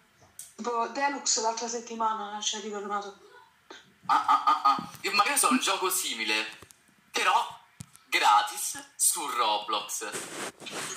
Tipo 0.56 0.88
Deluxe 0.88 1.40
l'altra 1.42 1.68
settimana 1.70 2.42
ci 2.42 2.58
è 2.58 2.62
ritornato. 2.62 3.18
Ah, 4.08 4.26
ah, 4.28 4.44
ah, 4.46 4.62
ah. 4.64 4.90
Io 5.02 5.14
magari 5.14 5.38
so 5.38 5.50
un 5.50 5.60
gioco 5.60 5.90
simile, 5.90 6.46
però 7.12 7.48
gratis 8.08 8.45
su 8.96 9.25
Roblox. 9.27 10.10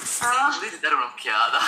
Se 0.03 0.25
Ah. 0.25 0.51
volete 0.55 0.79
dare 0.81 0.95
un'occhiata. 0.95 1.59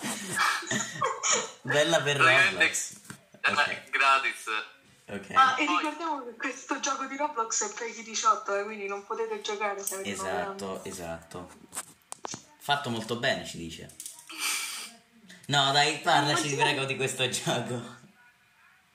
Bella 1.62 2.00
per 2.02 2.16
Roblox. 2.16 2.92
eh, 3.40 3.50
Ok. 3.52 3.90
gratis. 3.90 4.44
Ok. 5.08 5.30
Ah, 5.34 5.54
e 5.58 5.66
ricordiamo 5.66 6.24
che 6.24 6.36
questo 6.36 6.78
gioco 6.80 7.04
di 7.04 7.16
Roblox 7.16 7.68
è 7.70 7.74
per 7.74 7.88
i 7.88 8.02
18, 8.02 8.56
eh, 8.58 8.64
quindi 8.64 8.86
non 8.86 9.04
potete 9.04 9.40
giocare 9.40 9.82
se 9.82 9.94
avete. 9.94 10.10
Esatto, 10.10 10.84
esatto. 10.84 11.50
Fatto 12.60 12.90
molto 12.90 13.16
bene, 13.16 13.44
ci 13.46 13.56
dice. 13.56 13.94
No, 15.46 15.72
dai, 15.72 15.98
parlaci, 15.98 16.48
ti 16.48 16.54
prego, 16.54 16.84
di 16.84 16.94
questo 16.96 17.28
gioco. 17.28 17.98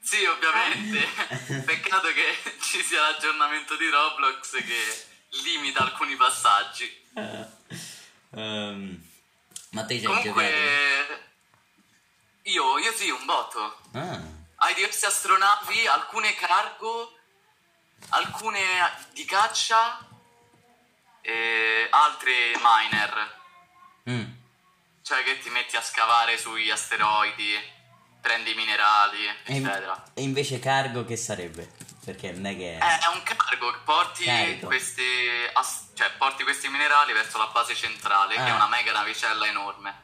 Sì, 0.01 0.23
ovviamente. 0.25 1.05
Peccato 1.65 2.07
che 2.13 2.57
ci 2.61 2.81
sia 2.81 3.01
l'aggiornamento 3.01 3.75
di 3.75 3.89
Roblox 3.89 4.51
che 4.51 5.05
limita 5.43 5.83
alcuni 5.83 6.15
passaggi. 6.15 7.03
Ehm, 8.31 9.03
ma 9.71 9.85
te 9.85 9.93
hai 9.95 10.01
Comunque, 10.03 11.33
io, 12.43 12.77
io 12.77 12.91
sì, 12.93 13.09
un 13.09 13.25
botto. 13.25 13.77
Ah, 13.93 14.21
Hai 14.57 14.73
diverse 14.73 15.05
astronavi, 15.05 15.85
alcune 15.87 16.33
cargo 16.35 17.15
alcune 18.09 18.61
di 19.13 19.25
caccia 19.25 19.97
e 21.21 21.87
altre 21.89 22.33
miner. 22.61 23.39
Mm. 24.09 24.31
Cioè 25.01 25.23
che 25.23 25.39
ti 25.39 25.49
metti 25.49 25.75
a 25.75 25.81
scavare 25.81 26.37
sugli 26.37 26.69
asteroidi, 26.69 27.53
prendi 28.21 28.51
i 28.51 28.55
minerali, 28.55 29.23
in- 29.47 29.65
eccetera. 29.67 30.03
e 30.13 30.21
invece 30.21 30.59
cargo 30.59 31.05
che 31.05 31.15
sarebbe? 31.15 31.84
Perché 32.05 32.31
non 32.33 32.45
è 32.45 32.55
che... 32.55 32.75
Eh, 32.75 32.77
È 32.77 33.07
un 33.13 33.23
cargo 33.23 33.71
che 33.71 33.77
porti 33.83 34.23
Carico. 34.25 34.67
questi, 34.67 35.01
cioè, 35.95 36.11
porti 36.17 36.43
questi 36.43 36.67
minerali 36.69 37.13
verso 37.13 37.37
la 37.39 37.49
base 37.51 37.73
centrale, 37.75 38.35
che 38.35 38.45
è 38.45 38.49
Ah. 38.51 38.55
una 38.55 38.67
mega 38.67 38.91
navicella 38.91 39.47
enorme. 39.47 40.03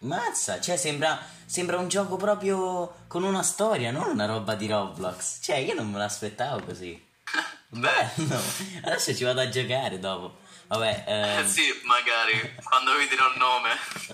Mazza, 0.00 0.60
cioè 0.60 0.76
sembra, 0.76 1.20
sembra 1.46 1.78
un 1.78 1.88
gioco 1.88 2.16
proprio 2.16 3.04
con 3.08 3.22
una 3.24 3.42
storia, 3.42 3.90
non 3.90 4.08
una 4.10 4.26
roba 4.26 4.54
di 4.54 4.66
Roblox. 4.68 5.38
Cioè, 5.42 5.56
io 5.56 5.74
non 5.74 5.90
me 5.90 5.98
l'aspettavo 5.98 6.62
così. 6.64 7.00
Bello. 7.68 8.40
Adesso 8.84 9.14
ci 9.14 9.24
vado 9.24 9.40
a 9.40 9.48
giocare 9.48 9.98
dopo. 9.98 10.38
Vabbè, 10.68 11.04
Eh 11.06 11.12
ehm, 11.38 11.46
sì, 11.46 11.62
magari, 11.84 12.54
quando 12.62 12.94
vi 12.96 13.08
dirò 13.08 13.26
il 13.32 13.38
nome. 13.38 13.70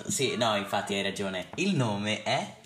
sì, 0.09 0.37
no, 0.37 0.57
infatti 0.57 0.95
hai 0.95 1.03
ragione. 1.03 1.49
Il 1.57 1.75
nome 1.75 2.23
è... 2.23 2.57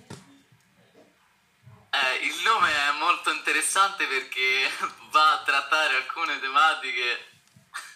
Eh, 2.01 2.27
il 2.27 2.41
nome 2.43 2.71
è 2.71 2.93
molto 2.99 3.31
interessante 3.31 4.07
perché 4.07 4.71
va 5.11 5.33
a 5.33 5.43
trattare 5.43 5.97
alcune 5.97 6.39
tematiche 6.39 7.27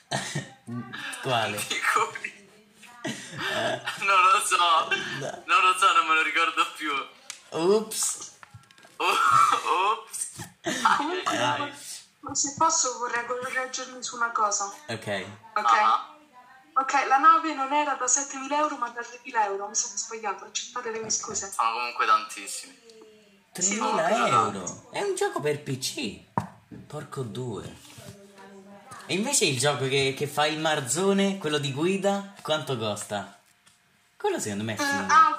Quale? 1.23 1.57
di 1.69 1.81
cui... 1.81 2.41
non 4.05 4.21
lo 4.23 4.45
so, 4.45 4.89
non 5.45 5.61
lo 5.61 5.75
so, 5.79 5.93
non 5.93 6.07
me 6.07 6.15
lo 6.15 6.23
ricordo 6.23 6.67
più. 6.77 6.93
Ups. 7.51 8.31
Oh, 8.97 9.17
ops. 9.93 10.31
Comunque, 10.97 11.37
ai. 11.37 11.73
se 12.33 12.55
posso 12.57 12.99
vorrei 12.99 13.27
correggermi 13.27 14.03
su 14.03 14.17
una 14.17 14.31
cosa, 14.31 14.67
Ok. 14.89 15.27
ok? 15.55 15.65
Ah, 15.65 16.07
Ok, 16.75 17.05
la 17.07 17.19
nave 17.19 17.53
non 17.53 17.71
era 17.73 17.95
da 17.97 18.07
7.000 18.07 18.51
euro 18.55 18.77
ma 18.79 18.89
da 18.89 19.03
3.000 19.03 19.45
euro, 19.45 19.69
mi 19.69 19.75
sono 19.75 19.95
sbagliato, 19.95 20.45
accettate 20.45 20.91
le 20.91 21.01
mie 21.01 21.11
scuse. 21.11 21.53
sono 21.53 21.71
comunque 21.73 22.07
tantissimi. 22.07 22.82
3.000 23.55 24.27
euro. 24.29 24.89
È 24.93 25.01
un 25.03 25.15
gioco 25.15 25.41
per 25.41 25.61
PC. 25.63 26.21
Porco 26.87 27.23
due. 27.23 27.77
E 29.07 29.15
invece 29.15 29.45
il 29.45 29.59
gioco 29.59 29.87
che, 29.89 30.15
che 30.17 30.27
fa 30.27 30.47
il 30.47 30.59
marzone, 30.59 31.39
quello 31.39 31.59
di 31.59 31.73
guida, 31.73 32.35
quanto 32.41 32.79
costa? 32.79 33.39
Quello 34.17 34.39
secondo 34.39 34.65
me 34.65 34.77
è 34.77 34.81
Eh, 34.81 34.85
figo. 34.85 35.13
ah, 35.13 35.37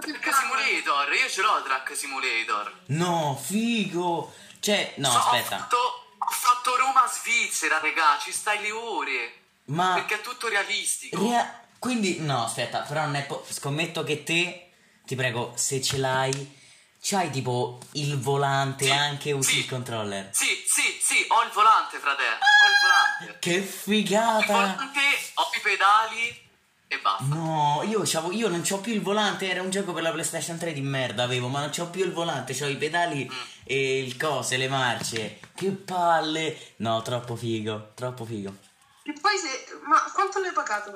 Track 0.00 0.34
Simulator, 0.34 1.12
io 1.12 1.28
ce 1.28 1.42
l'ho 1.42 1.62
Track 1.62 1.94
Simulator. 1.96 2.72
No, 2.86 3.38
figo! 3.40 4.32
Cioè, 4.58 4.94
no, 4.96 5.10
So- 5.10 5.18
aspetta. 5.18 5.56
Ho 5.56 5.58
fatto, 5.58 5.76
ho 5.76 6.30
fatto 6.30 6.76
Roma-Svizzera, 6.76 7.78
regà, 7.80 8.18
ci 8.20 8.32
stai 8.32 8.62
le 8.62 8.70
ore. 8.72 9.34
Ma 9.66 9.94
Perché 9.94 10.16
è 10.16 10.20
tutto 10.22 10.48
realistico. 10.48 11.22
rea- 11.22 11.60
quindi 11.78 12.18
no, 12.20 12.44
aspetta, 12.44 12.80
però 12.80 13.02
non 13.02 13.14
è 13.16 13.24
po- 13.26 13.44
scommetto 13.48 14.02
che 14.02 14.22
te 14.24 14.70
ti 15.04 15.14
prego, 15.14 15.52
se 15.56 15.80
ce 15.82 15.98
l'hai 15.98 16.60
c'hai 17.04 17.30
tipo 17.30 17.80
il 17.92 18.16
volante 18.20 18.84
Sì, 18.84 18.90
anche 18.92 19.32
usi 19.32 19.50
sì. 19.54 19.58
il 19.58 19.68
controller. 19.68 20.28
Sì, 20.32 20.62
sì, 20.64 20.98
sì, 21.02 21.24
ho 21.28 21.42
il 21.42 21.50
volante, 21.50 21.98
fratello. 21.98 22.36
Ho 22.36 22.68
il 22.68 22.78
volante. 22.80 23.38
Che 23.40 23.52
Il 23.54 23.64
figata! 23.64 24.52
volante, 24.52 25.00
ho 25.34 25.50
i 25.56 25.60
pedali 25.60 26.48
e 26.86 26.98
basta. 27.00 27.24
No, 27.24 27.82
io, 27.84 28.02
c'avevo- 28.04 28.32
io 28.32 28.46
non 28.48 28.62
c'ho 28.62 28.78
più 28.78 28.92
il 28.92 29.02
volante, 29.02 29.48
era 29.50 29.62
un 29.62 29.70
gioco 29.70 29.92
per 29.92 30.04
la 30.04 30.12
PlayStation 30.12 30.56
3 30.58 30.72
di 30.72 30.80
merda 30.80 31.24
avevo, 31.24 31.48
ma 31.48 31.58
non 31.58 31.70
c'ho 31.70 31.88
più 31.90 32.04
il 32.04 32.12
volante, 32.12 32.56
c'ho 32.56 32.68
i 32.68 32.76
pedali 32.76 33.28
e 33.64 33.98
il 34.00 34.16
cose, 34.16 34.56
le 34.56 34.68
marce. 34.68 35.40
Che 35.56 35.70
palle! 35.70 36.74
No, 36.76 37.02
troppo 37.02 37.34
figo, 37.34 37.92
troppo 37.94 38.24
figo. 38.24 38.54
E 39.02 39.12
poi 39.20 39.36
se... 39.38 39.80
Ma 39.86 40.00
quanto 40.14 40.38
l'hai 40.38 40.52
pagato, 40.52 40.94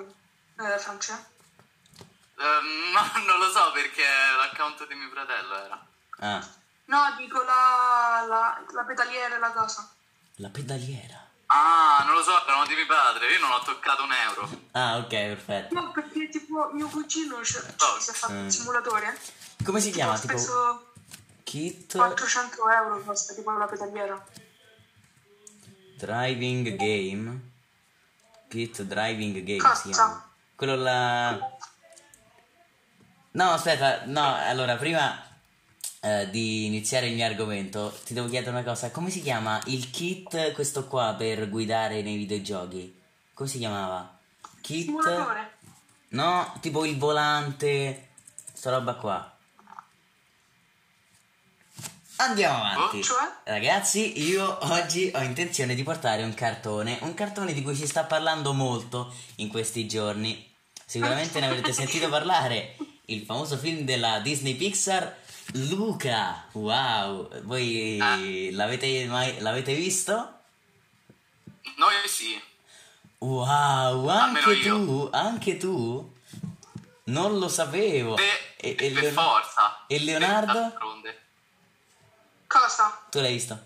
eh, 0.61 0.79
Francia? 0.79 1.29
Ma 2.39 3.11
non 3.27 3.39
lo 3.41 3.51
so 3.51 3.73
perché 3.73 4.03
l'account 4.39 4.87
di 4.87 4.95
mio 4.95 5.09
fratello 5.09 5.65
era. 5.65 5.87
Ah, 6.19 6.43
No, 6.87 7.15
dico 7.19 7.43
la, 7.43 8.25
la, 8.29 8.65
la 8.73 8.83
pedaliera 8.85 9.35
e 9.35 9.39
la 9.39 9.51
cosa. 9.51 9.89
la 10.37 10.49
pedaliera. 10.51 11.25
Ah, 11.47 12.03
non 12.07 12.15
lo 12.15 12.23
so, 12.23 12.45
erano 12.45 12.67
di 12.67 12.75
mio 12.75 12.87
padre, 12.87 13.33
io 13.33 13.39
non 13.41 13.51
ho 13.53 13.61
toccato 13.63 14.03
un 14.03 14.13
euro. 14.13 14.49
Ah, 14.73 14.97
ok, 14.99 15.09
perfetto. 15.09 15.75
No, 15.75 15.91
perché 15.93 16.29
tipo 16.29 16.71
mio 16.73 16.89
cugino 16.89 17.43
ci 17.45 17.57
Oh, 17.59 18.01
si 18.01 18.11
è 18.11 18.13
fatto 18.13 18.33
mm. 18.33 18.45
il 18.47 18.53
simulatore. 18.53 19.19
Come 19.65 19.81
si 19.81 19.87
Tipo, 19.91 19.97
chiama? 19.97 20.13
ho 20.13 20.21
Tipo 20.21 20.37
speso 20.39 20.93
Kit 21.45 21.97
400 21.97 22.71
euro 22.71 23.01
costa 23.05 23.35
tipo 23.35 23.51
la 23.53 23.67
pedaliera. 23.67 24.25
Driving 25.99 26.77
Game. 26.77 27.41
Kit 28.49 28.83
Driving 28.83 29.43
Game 29.43 29.59
Cosa? 29.59 29.75
si 29.75 29.91
chiama. 29.91 30.29
Quello 30.55 30.75
là. 30.77 31.39
No, 33.33 33.51
aspetta, 33.53 34.03
no, 34.07 34.35
allora 34.35 34.77
prima 34.77 35.23
eh, 36.07 36.31
di 36.31 36.67
iniziare 36.67 37.09
il 37.09 37.15
mio 37.15 37.27
argomento 37.27 37.93
ti 38.05 38.15
devo 38.15 38.29
chiedere 38.29 38.53
una 38.53 38.63
cosa. 38.63 38.93
Come 38.93 39.11
si 39.11 39.21
chiama 39.21 39.61
il 39.67 39.91
kit 39.91 40.53
questo 40.53 40.87
qua 40.87 41.15
per 41.19 41.49
guidare 41.49 42.01
nei 42.03 42.17
videogiochi? 42.17 42.97
Come 43.35 43.49
si 43.49 43.59
chiamava? 43.59 44.17
Kit? 44.61 44.85
Simulatore. 44.85 45.55
No, 46.11 46.57
tipo 46.61 46.85
il 46.85 46.97
volante, 46.97 48.11
sta 48.53 48.71
roba 48.71 48.95
qua. 48.95 49.37
Andiamo 52.19 52.63
avanti. 52.63 52.99
Oh, 52.99 53.03
cioè? 53.03 53.33
Ragazzi, 53.43 54.23
io 54.23 54.59
oggi 54.73 55.11
ho 55.13 55.21
intenzione 55.21 55.75
di 55.75 55.83
portare 55.83 56.23
un 56.23 56.35
cartone, 56.35 56.99
un 57.03 57.15
cartone 57.15 57.53
di 57.53 57.63
cui 57.63 57.75
si 57.75 57.87
sta 57.87 58.05
parlando 58.05 58.53
molto 58.53 59.13
in 59.37 59.49
questi 59.49 59.89
giorni. 59.89 60.55
Sicuramente 60.87 61.41
ne 61.41 61.47
avrete 61.47 61.73
sentito 61.73 62.09
parlare. 62.11 62.77
Il 63.07 63.25
famoso 63.25 63.57
film 63.57 63.81
della 63.81 64.21
Disney 64.21 64.55
Pixar, 64.55 65.25
Luca. 65.55 66.45
Wow, 66.53 67.43
voi 67.43 68.51
l'avete 68.53 69.07
mai 69.07 69.39
l'avete 69.41 69.75
visto? 69.75 70.41
Noi 71.77 71.95
sì. 72.09 72.41
Wow, 73.19 74.09
anche 74.09 74.61
tu, 74.61 75.09
anche 75.13 75.57
tu? 75.57 76.15
Non 77.05 77.39
lo 77.39 77.49
sapevo. 77.49 78.17
E, 78.17 78.23
E- 78.59 78.71
e 78.71 78.75
per 78.75 78.93
Leon- 78.93 79.13
forza. 79.15 79.85
e 79.87 79.99
Leonardo? 80.01 80.73
Cosa? 82.47 83.07
Tu 83.11 83.21
l'hai 83.21 83.33
visto? 83.35 83.59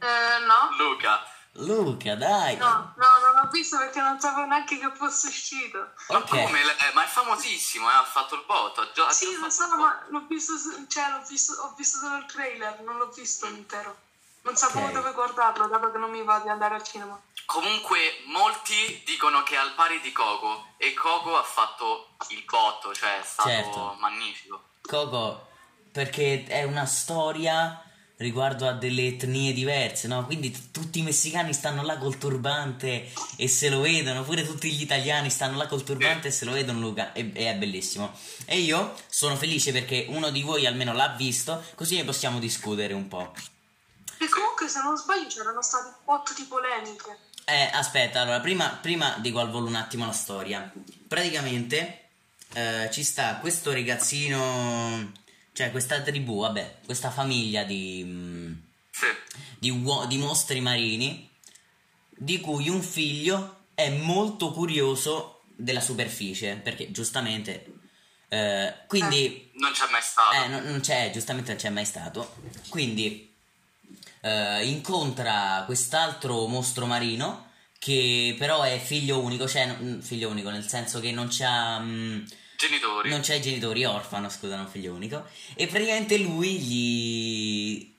Eh, 0.00 0.44
no. 0.46 0.76
Luca. 0.76 1.22
Luca, 1.58 2.14
dai. 2.14 2.56
No, 2.56 2.92
no, 2.96 3.06
non 3.22 3.34
l'ho 3.42 3.48
visto 3.50 3.78
perché 3.78 4.00
non 4.00 4.20
sapevo 4.20 4.46
neanche 4.46 4.78
che 4.78 4.90
fosse 4.94 5.28
uscito. 5.28 5.90
Ma 6.08 6.18
Ok. 6.18 6.28
come? 6.28 6.60
Eh, 6.60 6.92
ma 6.94 7.04
è 7.04 7.06
famosissimo, 7.08 7.90
eh, 7.90 7.94
ha 7.94 8.04
fatto 8.04 8.34
il 8.36 8.44
botto. 8.46 8.80
Ha 8.82 8.90
già, 8.92 9.10
Sì, 9.10 9.36
lo 9.38 9.50
so, 9.50 9.66
ma 9.76 10.04
l'ho 10.08 10.24
visto, 10.28 10.52
cioè, 10.88 11.10
l'ho 11.10 11.22
visto, 11.28 11.52
ho 11.54 11.74
visto 11.76 11.98
solo 11.98 12.16
il 12.16 12.26
trailer, 12.26 12.80
non 12.82 12.96
l'ho 12.98 13.08
visto 13.08 13.46
intero. 13.46 13.96
Non 14.42 14.56
sapevo 14.56 14.88
dove 14.90 15.12
guardarlo, 15.12 15.66
dato 15.66 15.90
che 15.90 15.98
non 15.98 16.10
mi 16.10 16.22
va 16.22 16.38
di 16.38 16.48
andare 16.48 16.76
al 16.76 16.82
cinema. 16.84 17.20
Comunque, 17.44 18.22
molti 18.26 19.02
dicono 19.04 19.42
che 19.42 19.54
è 19.54 19.58
al 19.58 19.74
pari 19.74 20.00
di 20.00 20.12
Coco. 20.12 20.74
E 20.76 20.94
Coco 20.94 21.36
ha 21.36 21.42
fatto 21.42 22.10
il 22.28 22.44
botto, 22.44 22.94
cioè 22.94 23.20
è 23.20 23.24
stato 23.24 23.48
Certo. 23.48 23.96
magnifico. 23.98 24.62
Coco, 24.82 25.48
perché 25.92 26.44
è 26.46 26.62
una 26.62 26.86
storia 26.86 27.82
riguardo 28.18 28.68
a 28.68 28.72
delle 28.72 29.06
etnie 29.06 29.52
diverse, 29.52 30.08
no? 30.08 30.24
Quindi 30.26 30.50
t- 30.50 30.70
tutti 30.70 30.98
i 30.98 31.02
messicani 31.02 31.52
stanno 31.52 31.82
là 31.82 31.98
col 31.98 32.18
turbante 32.18 33.10
e 33.36 33.48
se 33.48 33.68
lo 33.68 33.80
vedono, 33.80 34.22
pure 34.22 34.44
tutti 34.44 34.70
gli 34.70 34.82
italiani 34.82 35.30
stanno 35.30 35.56
là 35.56 35.66
col 35.66 35.84
turbante 35.84 36.28
e 36.28 36.30
se 36.30 36.44
lo 36.44 36.52
vedono, 36.52 36.80
Luca, 36.80 37.12
e, 37.12 37.30
e 37.32 37.48
è 37.48 37.54
bellissimo. 37.54 38.12
E 38.44 38.58
io 38.58 38.94
sono 39.08 39.36
felice 39.36 39.72
perché 39.72 40.06
uno 40.08 40.30
di 40.30 40.42
voi 40.42 40.66
almeno 40.66 40.92
l'ha 40.92 41.14
visto, 41.16 41.62
così 41.74 41.96
ne 41.96 42.04
possiamo 42.04 42.38
discutere 42.38 42.92
un 42.92 43.06
po'. 43.08 43.32
E 44.18 44.28
comunque, 44.28 44.68
se 44.68 44.80
non 44.82 44.96
sbaglio, 44.96 45.28
c'erano 45.28 45.62
state 45.62 45.86
un 45.86 45.94
botto 46.04 46.32
di 46.36 46.42
polemiche. 46.42 47.18
Eh, 47.44 47.70
aspetta, 47.72 48.22
allora, 48.22 48.40
prima, 48.40 48.78
prima 48.82 49.16
dico 49.20 49.38
al 49.38 49.50
volo 49.50 49.68
un 49.68 49.76
attimo 49.76 50.04
la 50.04 50.12
storia. 50.12 50.70
Praticamente 51.06 52.08
eh, 52.54 52.90
ci 52.92 53.04
sta 53.04 53.36
questo 53.36 53.72
ragazzino, 53.72 55.12
cioè 55.58 55.72
questa 55.72 56.00
tribù, 56.02 56.42
vabbè, 56.42 56.76
questa 56.84 57.10
famiglia 57.10 57.64
di, 57.64 58.02
mm, 58.06 58.52
Sì. 58.92 59.06
di, 59.58 59.70
uo- 59.70 60.06
di 60.06 60.16
mostri 60.16 60.60
marini, 60.60 61.28
di 62.10 62.38
cui 62.38 62.68
un 62.68 62.80
figlio 62.80 63.64
è 63.74 63.90
molto 63.90 64.52
curioso 64.52 65.42
della 65.56 65.80
superficie, 65.80 66.54
perché 66.62 66.92
giustamente... 66.92 67.72
eh, 68.28 68.72
quindi 68.86 69.50
Non 69.54 69.72
c'è 69.72 69.90
mai 69.90 70.00
stato. 70.00 70.36
eh, 70.44 70.46
non, 70.46 70.62
non 70.62 70.78
c'è, 70.80 71.10
giustamente 71.12 71.50
non 71.50 71.60
c'è 71.60 71.70
mai 71.70 71.84
stato. 71.84 72.36
Quindi 72.68 73.34
eh, 74.20 74.64
incontra 74.64 75.64
quest'altro 75.66 76.46
mostro 76.46 76.86
marino 76.86 77.46
che 77.80 78.36
però 78.38 78.62
è 78.62 78.78
figlio 78.78 79.18
unico, 79.18 79.48
cioè 79.48 79.76
figlio 80.02 80.28
unico 80.28 80.50
nel 80.50 80.68
senso 80.68 81.00
che 81.00 81.10
non 81.10 81.26
c'ha 81.28 81.80
mm, 81.80 82.24
Genitori. 82.58 83.08
non 83.08 83.20
i 83.20 83.40
genitori, 83.40 83.84
orfano, 83.84 84.28
scusa, 84.28 84.56
non 84.56 84.68
figlio 84.68 84.92
unico. 84.92 85.24
E 85.54 85.68
praticamente 85.68 86.18
lui 86.18 86.58
gli 86.58 87.96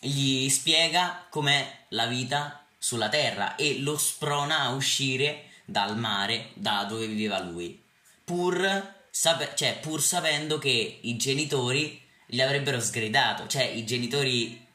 gli 0.00 0.48
spiega 0.48 1.26
com'è 1.28 1.86
la 1.88 2.06
vita 2.06 2.64
sulla 2.78 3.08
terra 3.08 3.56
e 3.56 3.80
lo 3.80 3.98
sprona 3.98 4.60
a 4.60 4.70
uscire 4.70 5.50
dal 5.64 5.98
mare 5.98 6.50
da 6.54 6.84
dove 6.84 7.06
viveva 7.06 7.40
lui, 7.40 7.82
pur, 8.24 8.94
sape- 9.10 9.52
cioè, 9.56 9.78
pur 9.80 10.00
sapendo 10.00 10.58
che 10.58 11.00
i 11.02 11.16
genitori 11.16 12.00
gli 12.26 12.40
avrebbero 12.40 12.80
sgridato, 12.80 13.46
cioè 13.46 13.64
i 13.64 13.84
genitori... 13.84 14.66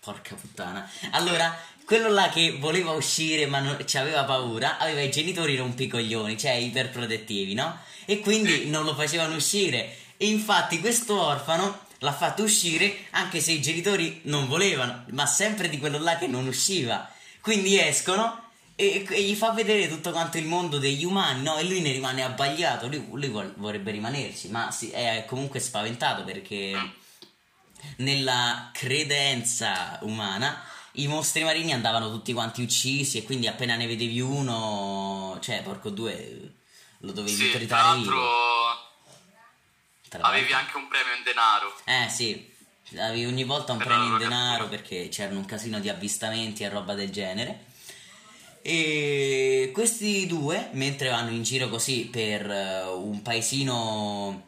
Porca 0.00 0.34
puttana. 0.34 0.90
Allora, 1.12 1.56
quello 1.84 2.08
là 2.08 2.28
che 2.28 2.56
voleva 2.58 2.92
uscire 2.92 3.46
ma 3.46 3.60
non, 3.60 3.76
ci 3.86 3.98
aveva 3.98 4.24
paura, 4.24 4.78
aveva 4.78 5.00
i 5.00 5.10
genitori 5.10 5.56
rompicoglioni, 5.56 6.38
cioè 6.38 6.52
iperprotettivi, 6.52 7.54
no? 7.54 7.78
E 8.04 8.20
quindi 8.20 8.66
non 8.70 8.84
lo 8.84 8.94
facevano 8.94 9.34
uscire. 9.34 9.96
E 10.16 10.26
infatti 10.26 10.80
questo 10.80 11.20
orfano 11.20 11.86
l'ha 11.98 12.12
fatto 12.12 12.42
uscire 12.42 13.06
anche 13.10 13.40
se 13.40 13.52
i 13.52 13.62
genitori 13.62 14.20
non 14.24 14.46
volevano, 14.46 15.04
ma 15.10 15.26
sempre 15.26 15.68
di 15.68 15.78
quello 15.78 15.98
là 15.98 16.16
che 16.16 16.26
non 16.26 16.46
usciva. 16.46 17.10
Quindi 17.40 17.78
escono 17.78 18.50
e, 18.74 19.06
e 19.08 19.22
gli 19.22 19.34
fa 19.34 19.50
vedere 19.50 19.88
tutto 19.88 20.10
quanto 20.10 20.38
il 20.38 20.46
mondo 20.46 20.78
degli 20.78 21.04
umani, 21.04 21.42
no? 21.42 21.56
E 21.58 21.64
lui 21.64 21.80
ne 21.80 21.92
rimane 21.92 22.22
abbagliato, 22.22 22.88
lui, 22.88 23.04
lui 23.10 23.28
vol- 23.28 23.54
vorrebbe 23.56 23.90
rimanerci, 23.90 24.48
ma 24.48 24.70
si, 24.70 24.90
è 24.90 25.24
comunque 25.26 25.60
spaventato 25.60 26.24
perché 26.24 26.72
nella 27.96 28.70
credenza 28.72 29.98
umana 30.02 30.70
i 30.96 31.06
mostri 31.06 31.42
marini 31.44 31.72
andavano 31.72 32.10
tutti 32.10 32.32
quanti 32.32 32.62
uccisi 32.62 33.18
e 33.18 33.22
quindi 33.24 33.46
appena 33.46 33.76
ne 33.76 33.86
vedevi 33.86 34.20
uno, 34.20 35.38
cioè 35.40 35.62
porco 35.62 35.90
due, 35.90 36.52
lo 36.98 37.12
dovevi 37.12 37.36
Sì, 37.36 37.50
tra 37.50 37.58
tritare 37.58 37.98
vivo. 37.98 38.10
l'altro 38.10 38.30
Tra 40.08 40.18
l'altro. 40.20 40.38
avevi 40.38 40.52
anche 40.52 40.76
un 40.76 40.88
premio 40.88 41.14
in 41.16 41.22
denaro. 41.22 41.74
Eh 41.84 42.08
sì, 42.10 42.50
avevi 42.98 43.24
ogni 43.24 43.44
volta 43.44 43.72
un 43.72 43.78
Per 43.78 43.86
premio 43.86 44.06
in 44.12 44.18
denaro 44.18 44.68
perché 44.68 45.08
c'erano 45.08 45.38
un 45.38 45.46
casino 45.46 45.80
di 45.80 45.88
avvistamenti 45.88 46.62
e 46.62 46.68
roba 46.68 46.94
del 46.94 47.10
genere. 47.10 47.64
E 48.64 49.70
questi 49.74 50.26
due, 50.26 50.68
mentre 50.72 51.08
vanno 51.08 51.30
in 51.30 51.42
giro 51.42 51.68
così 51.68 52.06
per 52.06 52.48
eh, 52.48 52.82
un 52.84 53.20
paesino 53.22 54.46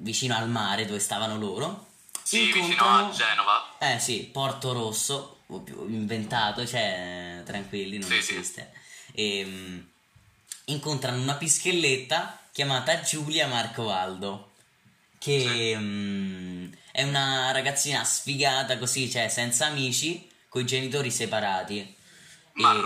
vicino 0.00 0.34
al 0.36 0.48
mare 0.48 0.86
dove 0.86 0.98
stavano 1.00 1.36
loro, 1.36 1.88
Sì, 2.22 2.44
vicino 2.46 2.64
incontrano... 2.64 3.08
a 3.08 3.12
Genova. 3.12 3.74
Eh 3.80 3.98
sì, 3.98 4.20
Porto 4.32 4.72
Rosso, 4.72 5.37
inventato, 5.48 6.66
cioè 6.66 7.42
tranquilli, 7.44 7.98
non 7.98 8.08
Sì, 8.10 8.16
esiste. 8.16 8.72
E, 9.12 9.44
mm, 9.44 9.78
incontrano 10.66 11.20
una 11.22 11.34
pischelletta 11.36 12.38
chiamata 12.52 13.00
Giulia 13.00 13.46
Marcovaldo, 13.46 14.52
che 15.18 15.74
mm, 15.76 16.72
è 16.92 17.02
una 17.02 17.50
ragazzina 17.52 18.04
sfigata 18.04 18.78
così, 18.78 19.10
cioè 19.10 19.28
senza 19.28 19.66
amici, 19.66 20.30
con 20.48 20.62
i 20.62 20.66
genitori 20.66 21.10
separati. 21.10 21.96
Ma 22.54 22.72
E-. 22.74 22.78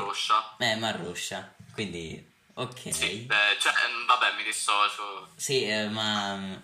Eh, 0.59 0.77
Marroscia, 0.77 1.55
quindi 1.73 2.25
ok. 2.55 2.95
Sì, 2.95 3.17
beh, 3.23 3.57
cioè, 3.59 3.73
mm, 3.73 4.07
vabbè, 4.07 4.37
mi 4.37 4.45
dissocio. 4.45 5.31
Sì, 5.37 5.65
eh, 5.65 5.89
ma 5.89 6.37
mm, 6.37 6.55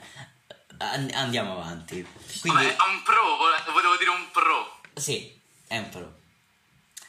an- 0.78 1.10
andiamo 1.14 1.52
avanti. 1.52 2.06
Quindi 2.40 2.64
Vabbè, 2.64 2.76
un 2.90 3.02
pro, 3.02 3.36
vole- 3.36 3.62
volevo 3.72 3.96
dire 3.96 4.10
un 4.10 4.30
pro. 4.30 4.80
Sì, 4.94 5.37
pro. 5.90 6.16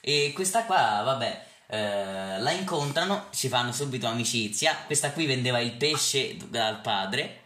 E 0.02 0.32
questa 0.34 0.64
qua, 0.66 1.02
vabbè, 1.04 1.46
eh, 1.68 2.40
la 2.40 2.52
incontrano, 2.52 3.28
ci 3.32 3.48
fanno 3.48 3.72
subito 3.72 4.08
amicizia. 4.08 4.76
Questa 4.86 5.12
qui 5.12 5.26
vendeva 5.26 5.60
il 5.60 5.74
pesce 5.74 6.38
dal 6.48 6.82
padre. 6.82 7.44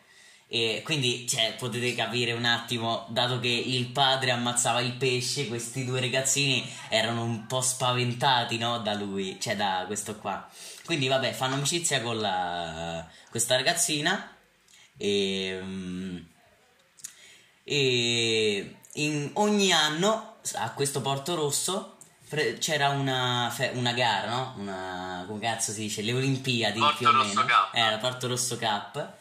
E 0.47 0.81
quindi, 0.83 1.27
cioè, 1.27 1.55
potete 1.57 1.95
capire 1.95 2.31
un 2.33 2.45
attimo, 2.45 3.07
dato 3.09 3.39
che 3.39 3.47
il 3.47 3.87
padre 3.87 4.31
ammazzava 4.31 4.81
il 4.81 4.93
pesce, 4.93 5.47
questi 5.47 5.83
due 5.83 5.99
ragazzini 5.99 6.63
erano 6.89 7.23
un 7.23 7.47
po' 7.47 7.61
spaventati, 7.61 8.57
no? 8.57 8.77
Da 8.79 8.93
lui, 8.93 9.39
cioè 9.39 9.55
da 9.55 9.83
questo 9.87 10.17
qua. 10.17 10.47
Quindi, 10.85 11.07
vabbè, 11.07 11.33
fanno 11.33 11.55
amicizia 11.55 12.01
con 12.01 12.19
la, 12.19 13.07
questa 13.29 13.55
ragazzina. 13.55 14.35
E. 14.97 15.59
mm, 15.61 16.17
e 17.63 18.75
in 18.95 19.29
ogni 19.33 19.71
anno 19.71 20.32
a 20.55 20.71
questo 20.71 21.01
Porto 21.01 21.35
Rosso 21.35 21.97
pre- 22.27 22.57
c'era 22.57 22.89
una, 22.89 23.51
fe- 23.53 23.71
una 23.73 23.93
gara, 23.93 24.29
no? 24.29 24.53
Una, 24.57 25.23
come 25.27 25.39
cazzo 25.39 25.71
si 25.71 25.81
dice? 25.81 26.01
Le 26.01 26.13
Olimpiadi 26.13 26.79
Porto 26.79 26.97
più 26.97 27.07
o 27.07 27.11
Rosso 27.11 27.27
meno. 27.27 27.41
Cup. 27.41 27.69
Eh, 27.73 27.89
la 27.89 27.97
Porto 27.97 28.27
Rosso 28.27 28.57
Cup. 28.57 29.13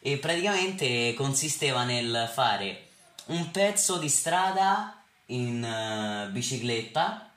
E 0.00 0.16
praticamente 0.16 1.14
consisteva 1.14 1.84
nel 1.84 2.30
fare 2.32 2.88
un 3.26 3.50
pezzo 3.50 3.98
di 3.98 4.08
strada 4.08 5.02
in 5.26 5.62
eh, 5.62 6.28
bicicletta, 6.30 7.30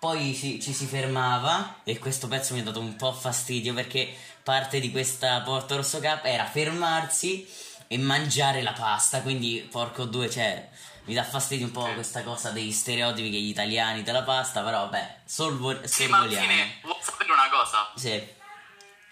poi 0.00 0.34
ci, 0.34 0.60
ci 0.60 0.72
si 0.72 0.86
fermava 0.86 1.80
e 1.84 1.98
questo 1.98 2.28
pezzo 2.28 2.54
mi 2.54 2.60
ha 2.60 2.64
dato 2.64 2.80
un 2.80 2.96
po' 2.96 3.12
fastidio 3.12 3.74
perché 3.74 4.14
parte 4.42 4.80
di 4.80 4.90
questa 4.90 5.40
Porto 5.42 5.76
Rosso 5.76 6.00
Cup 6.00 6.24
era 6.24 6.46
fermarsi 6.46 7.46
e 7.88 7.98
mangiare 7.98 8.62
la 8.62 8.72
pasta, 8.72 9.22
quindi 9.22 9.66
porco 9.70 10.04
due, 10.04 10.30
cioè 10.30 10.68
mi 11.08 11.14
dà 11.14 11.24
fastidio 11.24 11.64
un 11.66 11.72
po' 11.72 11.86
Sì. 11.86 11.94
questa 11.94 12.22
cosa 12.22 12.50
degli 12.50 12.70
stereotipi 12.70 13.30
che 13.30 13.38
gli 13.38 13.48
italiani 13.48 14.02
della 14.02 14.22
pasta, 14.22 14.62
però 14.62 14.80
vabbè, 14.80 15.22
solvo- 15.24 15.86
Sì, 15.86 16.06
ma 16.06 16.18
alla 16.18 16.38
fine, 16.38 16.78
vuoi 16.82 16.98
sapere 17.00 17.32
una 17.32 17.48
cosa? 17.48 17.90
Sì. 17.96 18.36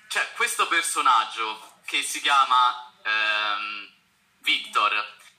C'è 0.08 0.32
questo 0.36 0.66
personaggio 0.68 1.78
che 1.86 2.02
si 2.02 2.20
chiama 2.20 2.92
ehm, 3.02 3.88
Victor, 4.40 4.92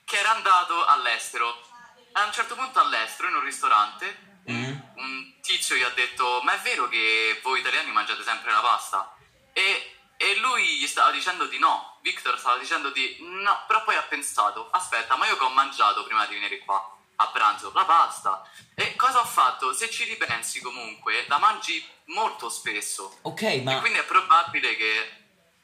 che 0.04 0.18
era 0.18 0.32
andato 0.32 0.84
all'estero. 0.86 1.66
A 2.14 2.24
un 2.26 2.32
certo 2.34 2.56
punto 2.56 2.80
all'estero, 2.80 3.30
in 3.30 3.36
un 3.36 3.44
ristorante, 3.44 4.26
Mm. 4.50 4.80
un 4.96 5.34
tizio 5.42 5.76
gli 5.76 5.84
ha 5.84 5.90
detto 5.90 6.40
ma 6.44 6.54
è 6.54 6.60
vero 6.62 6.88
che 6.88 7.38
voi 7.44 7.60
italiani 7.60 7.92
mangiate 7.92 8.24
sempre 8.24 8.52
la 8.54 8.62
pasta? 8.62 9.14
E, 9.52 9.98
e 10.16 10.38
lui 10.38 10.78
gli 10.78 10.88
stava 10.88 11.12
dicendo 11.12 11.46
di 11.48 11.60
no, 11.60 11.97
Victor 12.08 12.40
stava 12.40 12.58
dicendo 12.58 12.90
di 12.92 13.18
no, 13.20 13.64
però 13.68 13.84
poi 13.84 13.96
ha 13.96 14.02
pensato, 14.04 14.70
aspetta, 14.72 15.18
ma 15.18 15.28
io 15.28 15.36
che 15.38 15.44
ho 15.44 15.50
mangiato 15.50 16.04
prima 16.06 16.26
di 16.26 16.36
venire 16.36 16.60
qua 16.60 16.96
a 17.18 17.28
pranzo 17.28 17.72
la 17.74 17.84
pasta 17.84 18.48
e 18.76 18.96
cosa 18.96 19.20
ho 19.20 19.26
fatto? 19.26 19.74
Se 19.74 19.90
ci 19.90 20.04
ripensi 20.06 20.62
comunque 20.62 21.26
la 21.28 21.38
mangi 21.38 21.84
molto 22.06 22.48
spesso 22.50 23.18
Ok, 23.24 23.42
e 23.42 23.62
ma... 23.64 23.80
quindi 23.80 24.00
è 24.00 24.06
probabile 24.06 24.76
che 24.78 25.12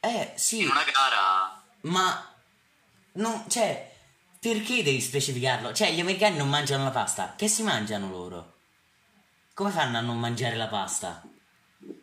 Eh, 0.02 0.34
sì, 0.36 0.62
in 0.62 0.70
una 0.70 0.84
gara 0.84 1.64
ma... 1.82 2.28
Non, 3.14 3.48
cioè, 3.50 3.92
perché 4.40 4.82
devi 4.84 5.00
specificarlo? 5.00 5.72
Cioè, 5.74 5.92
gli 5.92 6.00
americani 6.00 6.36
non 6.38 6.50
mangiano 6.50 6.84
la 6.86 6.90
pasta. 6.90 7.36
Che 7.38 7.48
si 7.48 7.62
mangiano 7.62 8.10
loro? 8.10 8.54
Come 9.54 9.70
fanno 9.70 10.00
a 10.00 10.02
non 10.02 10.20
mangiare 10.20 10.56
la 10.56 10.68
pasta? 10.68 11.22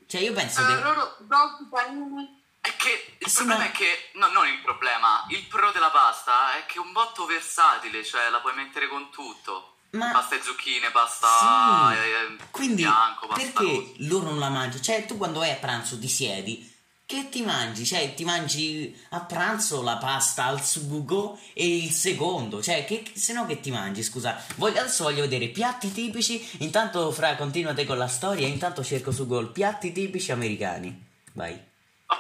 Cioè, 0.07 0.21
io 0.21 0.33
penso 0.33 0.63
Eh, 0.63 0.67
che... 0.67 0.81
loro 0.81 1.17
dog, 1.21 1.69
panini. 1.69 2.40
È 2.61 2.77
che 2.77 3.15
il 3.19 3.29
Sì, 3.29 3.37
problema 3.37 3.61
ma- 3.61 3.67
è 3.67 3.71
che 3.73 4.11
no, 4.15 4.29
non 4.31 4.47
il 4.47 4.61
problema 4.61 5.25
il 5.31 5.45
pro 5.47 5.71
della 5.73 5.91
pasta 5.91 6.59
è 6.59 6.67
che 6.67 6.75
è 6.75 6.79
un 6.79 6.93
botto 6.93 7.25
versatile 7.27 8.05
cioè 8.05 8.29
la 8.31 8.41
puoi 8.41 8.55
mettere 8.55 8.89
con 8.89 9.11
tutto 9.11 9.77
Ma- 9.93 10.11
pasta 10.13 10.37
e 10.37 10.43
zucchine 10.43 10.91
pasta 10.91 11.93
Sì. 11.93 11.97
eh, 11.99 12.37
Quindi, 12.51 12.83
bianco 12.83 13.27
pasta 13.27 13.43
perché 13.43 13.65
rossa. 13.65 13.93
loro 13.99 14.25
non 14.31 14.39
la 14.39 14.49
mangiano? 14.51 14.83
Cioè, 14.83 15.05
tu 15.07 15.17
quando 15.17 15.41
vai 15.41 15.51
a 15.51 15.57
pranzo 15.57 15.99
ti 15.99 16.07
siedi, 16.09 16.69
che 17.07 17.29
ti 17.29 17.43
mangi? 17.43 17.85
Cioè, 17.85 18.15
ti 18.15 18.23
mangi 18.25 18.97
a 19.11 19.21
pranzo 19.21 19.83
la 19.83 19.97
pasta 19.97 20.45
al 20.45 20.63
sugo 20.65 21.37
e 21.55 21.67
il 21.79 21.91
secondo. 21.91 22.63
Cioè, 22.63 22.85
che, 22.85 23.11
se 23.15 23.33
no 23.33 23.47
che 23.47 23.59
ti 23.59 23.73
mangi, 23.73 24.05
scusa. 24.05 24.41
Voglio- 24.55 24.79
adesso 24.79 25.03
voglio 25.03 25.23
vedere 25.23 25.49
piatti 25.49 25.91
tipici. 25.91 26.49
Intanto, 26.63 27.11
Fra, 27.11 27.35
continuate 27.35 27.85
con 27.85 27.99
la 27.99 28.07
storia. 28.07 28.47
Intanto 28.47 28.85
cerco 28.85 29.11
su 29.11 29.27
Google 29.27 29.51
piatti 29.51 29.91
tipici 29.91 30.31
americani. 30.31 31.05
Vai. 31.33 31.61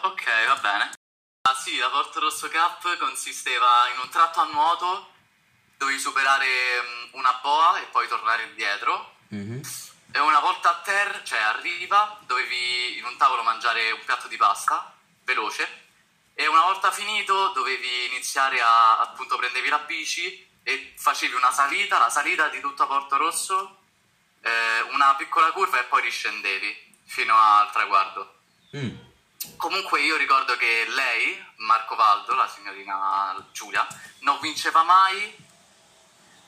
Ok 0.02 0.46
va 0.46 0.56
bene 0.56 0.92
ah 1.42 1.54
sì 1.54 1.76
la 1.76 1.90
Porto 1.90 2.20
Rosso 2.20 2.48
Cup 2.48 2.96
consisteva 2.98 3.88
in 3.92 4.00
un 4.00 4.08
tratto 4.08 4.40
a 4.40 4.44
nuoto 4.44 5.12
dovevi 5.76 5.98
superare 5.98 6.46
mm, 6.46 7.08
una 7.12 7.38
boa 7.42 7.78
e 7.80 7.84
poi 7.84 8.08
tornare 8.08 8.44
indietro 8.44 9.18
Mhm. 9.30 9.62
E 10.12 10.18
una 10.18 10.40
volta 10.40 10.70
a 10.70 10.80
terra, 10.82 11.22
cioè 11.22 11.38
a 11.38 11.60
riva, 11.60 12.18
dovevi 12.26 12.98
in 12.98 13.04
un 13.04 13.16
tavolo 13.16 13.42
mangiare 13.42 13.92
un 13.92 14.02
piatto 14.04 14.26
di 14.26 14.36
pasta, 14.36 14.92
veloce, 15.22 15.84
e 16.34 16.46
una 16.48 16.62
volta 16.62 16.90
finito 16.90 17.48
dovevi 17.48 18.06
iniziare 18.06 18.60
a, 18.60 18.98
appunto, 18.98 19.36
prendevi 19.36 19.68
la 19.68 19.78
bici 19.78 20.48
e 20.64 20.94
facevi 20.96 21.34
una 21.34 21.52
salita, 21.52 21.98
la 21.98 22.10
salita 22.10 22.48
di 22.48 22.60
tutta 22.60 22.86
Porto 22.86 23.16
Rosso, 23.16 23.82
eh, 24.42 24.80
una 24.92 25.14
piccola 25.16 25.52
curva 25.52 25.78
e 25.78 25.84
poi 25.84 26.02
riscendevi 26.02 26.98
fino 27.04 27.36
al 27.36 27.70
traguardo. 27.70 28.40
Mm. 28.76 28.96
Comunque 29.56 30.00
io 30.02 30.16
ricordo 30.16 30.56
che 30.56 30.84
lei, 30.88 31.42
Marco 31.56 31.94
Valdo, 31.96 32.34
la 32.34 32.48
signorina 32.52 33.34
Giulia, 33.52 33.86
non 34.20 34.38
vinceva 34.40 34.82
mai, 34.82 35.34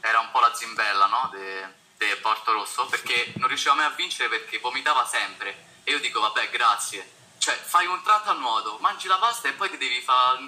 era 0.01 0.21
un 0.21 0.31
po' 0.31 0.41
la 0.41 0.53
zimbella, 0.55 1.07
no? 1.07 1.31
De, 1.33 1.67
de 1.97 2.17
Porto 2.17 2.53
Rosso, 2.53 2.87
perché 2.87 3.33
non 3.37 3.49
riusciva 3.49 3.75
mai 3.75 3.87
a 3.87 3.95
vincere 3.97 4.29
perché 4.29 4.59
vomitava 4.59 5.07
sempre. 5.07 5.71
E 5.85 5.93
io 5.93 6.01
dico, 6.01 6.21
vabbè, 6.21 6.51
grazie. 6.51 7.11
Cioè, 7.39 7.55
fai 7.55 7.87
un 7.87 8.01
tratto 8.03 8.31
a 8.31 8.35
nuoto, 8.35 8.79
mangi 8.81 9.09
la 9.09 9.17
pasta 9.17 9.49
e 9.49 9.53
poi 9.53 9.71
ti 9.71 9.77
devi 9.79 10.01
fare 10.01 10.39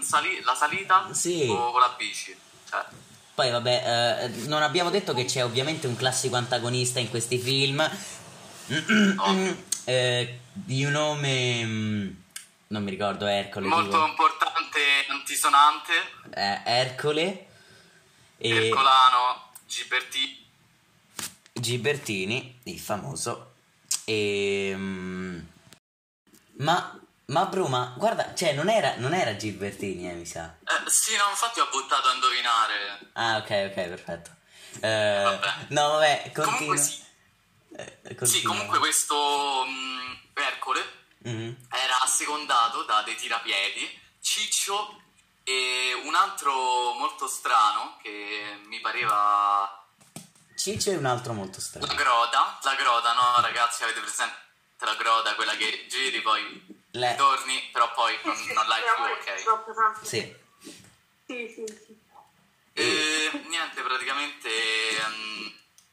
la 0.44 0.54
salita 0.54 1.12
Sì. 1.12 1.48
o 1.50 1.70
con 1.72 1.80
la 1.80 1.88
bici. 1.96 2.36
Cioè, 2.68 2.84
Poi 3.34 3.50
vabbè, 3.50 4.20
eh, 4.22 4.28
non 4.46 4.62
abbiamo 4.62 4.90
detto 4.90 5.12
che 5.12 5.24
c'è 5.24 5.42
ovviamente 5.42 5.86
un 5.88 5.96
classico 5.96 6.36
antagonista 6.36 7.00
in 7.00 7.10
questi 7.10 7.38
film. 7.38 7.80
Ovvio. 9.18 9.64
Eh, 9.84 10.40
di 10.52 10.84
un 10.84 10.92
nome... 10.92 12.22
mm, 12.64 12.74
Non 12.74 12.82
mi 12.82 12.90
ricordo, 12.90 13.26
Ercole. 13.26 13.66
Molto 13.66 13.90
tipo. 13.90 14.06
importante 14.06 14.80
antisonante, 15.08 15.92
Eh, 16.34 16.60
Ercole. 16.64 17.46
E 18.38 18.66
Ercolano, 18.66 19.50
Giberti. 19.66 20.42
Gibertini, 21.52 22.60
il 22.64 22.78
famoso. 22.80 23.54
E... 24.04 24.72
mm, 24.74 25.38
Ma... 26.58 26.98
Ma 27.28 27.46
Bruma, 27.46 27.94
guarda, 27.96 28.34
cioè 28.34 28.52
non 28.52 28.68
era, 28.68 28.96
non 28.98 29.14
era 29.14 29.34
Gibertini, 29.34 30.10
eh, 30.10 30.12
mi 30.12 30.26
sa. 30.26 30.54
Eh, 30.62 30.90
sì, 30.90 31.16
no, 31.16 31.30
infatti 31.30 31.58
ho 31.58 31.68
buttato 31.70 32.08
a 32.08 32.12
indovinare. 32.12 32.98
Ah, 33.14 33.36
ok, 33.38 33.70
ok, 33.70 33.88
perfetto. 33.88 34.30
Eh, 34.80 35.22
Vabbè. 35.24 35.52
No, 35.68 35.88
vabbè, 35.92 36.32
continua. 36.34 36.50
Comunque 36.58 36.76
sì. 36.76 37.02
Eh, 37.76 38.26
Sì, 38.26 38.42
comunque 38.42 38.78
questo 38.78 39.64
mh, 39.64 40.38
Ercole 40.38 41.03
Mhm. 41.24 41.56
era 41.70 42.00
assecondato 42.02 42.82
da 42.84 43.02
dei 43.02 43.16
tirapiedi, 43.16 44.00
Ciccio 44.20 45.00
e 45.42 45.92
un 46.04 46.14
altro 46.14 46.92
molto 46.94 47.26
strano 47.28 47.98
che 48.02 48.58
mi 48.64 48.80
pareva 48.80 49.86
Ciccio 50.56 50.90
è 50.90 50.96
un 50.96 51.06
altro 51.06 51.32
molto 51.32 51.60
strano. 51.60 51.86
la 51.86 51.94
groda. 51.94 52.58
La 52.62 52.74
groda, 52.74 53.12
no 53.14 53.40
ragazzi, 53.40 53.82
avete 53.82 54.00
presente 54.00 54.34
la 54.80 54.94
groda, 54.96 55.34
quella 55.34 55.56
che 55.56 55.86
giri 55.88 56.20
poi 56.20 56.82
Le- 56.92 57.14
torni, 57.16 57.70
però 57.72 57.90
poi 57.92 58.16
non, 58.24 58.36
non 58.54 58.66
l'hai 58.66 58.82
più, 58.82 59.04
è 59.04 59.34
ok? 59.34 59.42
troppo 59.42 59.72
tanto. 59.74 60.04
Sì. 60.04 60.36
Sì, 61.26 61.48
sì, 61.54 61.64
sì. 61.66 61.98
E 62.74 63.30
niente, 63.48 63.80
praticamente 63.82 64.48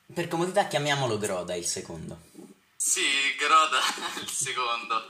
mh, 0.07 0.13
Per 0.13 0.27
comodità 0.27 0.67
chiamiamolo 0.67 1.17
Groda 1.17 1.55
il 1.55 1.65
secondo. 1.65 2.19
Sì, 2.83 3.35
groda 3.37 3.79
il 4.21 4.29
secondo. 4.29 5.09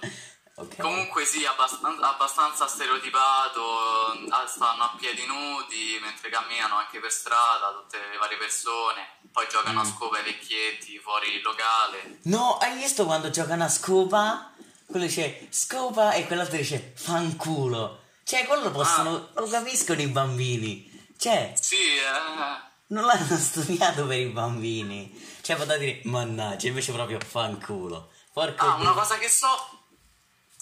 Ok. 0.56 0.78
Comunque 0.82 1.26
sì, 1.26 1.46
abbastan- 1.46 2.04
abbastanza 2.04 2.68
stereotipato, 2.68 4.12
ah, 4.30 4.46
stanno 4.46 4.84
a 4.84 4.96
piedi 4.98 5.26
nudi 5.26 5.98
mentre 6.02 6.30
camminano 6.30 6.76
anche 6.76 7.00
per 7.00 7.12
strada, 7.12 7.72
tutte 7.82 7.98
le 8.12 8.18
varie 8.18 8.38
persone, 8.38 9.20
poi 9.32 9.48
giocano 9.50 9.80
a 9.80 9.84
Mm. 9.86 9.90
scopa 9.96 10.18
ai 10.18 10.24
vecchietti 10.24 11.00
fuori 11.00 11.36
il 11.36 11.42
locale. 11.42 12.20
No, 12.24 12.58
hai 12.58 12.76
visto 12.78 13.06
quando 13.06 13.30
giocano 13.30 13.64
a 13.64 13.70
scopa? 13.70 14.52
Quello 14.86 15.06
dice 15.06 15.48
scopa 15.50 16.12
e 16.14 16.28
quell'altro 16.28 16.58
dice 16.58 16.94
fanculo. 16.98 18.04
Cioè, 18.24 18.46
quello 18.46 18.70
possono. 18.72 19.30
Ah. 19.34 19.40
Lo 19.40 19.48
capiscono 19.48 20.02
i 20.02 20.08
bambini. 20.08 20.90
Cioè, 21.18 21.54
Sì, 21.60 21.96
eh, 21.96 22.70
non 22.88 23.06
l'hanno 23.06 23.38
studiato 23.40 24.06
per 24.06 24.20
i 24.20 24.26
bambini. 24.28 25.31
Cioè, 25.42 25.56
poteva 25.56 25.78
dire 25.78 26.02
mannaggia, 26.06 26.68
invece 26.68 26.92
proprio 26.92 27.20
fanculo. 27.20 28.12
Porco 28.32 28.66
ah, 28.66 28.76
Dio. 28.76 28.84
una 28.84 28.94
cosa 28.94 29.18
che 29.18 29.28
so 29.28 29.80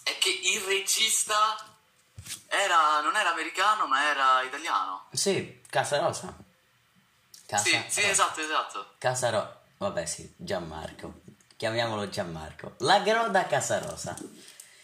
è 0.04 0.18
che 0.18 0.30
il 0.30 0.62
regista 0.62 1.58
era, 2.48 3.02
non 3.02 3.16
era 3.16 3.32
americano 3.32 3.88
ma 3.88 4.10
era 4.10 4.42
italiano. 4.42 5.08
Sì, 5.12 5.62
Casa 5.70 6.00
Rosa. 6.00 6.36
Casa 7.46 7.64
Sì, 7.64 7.84
sì, 7.88 8.02
Rosa. 8.02 8.12
esatto, 8.12 8.42
esatto. 8.42 8.94
Casaro, 8.98 9.62
vabbè 9.78 10.06
sì, 10.06 10.34
Gianmarco. 10.36 11.22
Chiamiamolo 11.58 12.08
Gianmarco. 12.10 12.76
La 12.80 13.00
Groda 13.00 13.46
Casarosa. 13.46 14.16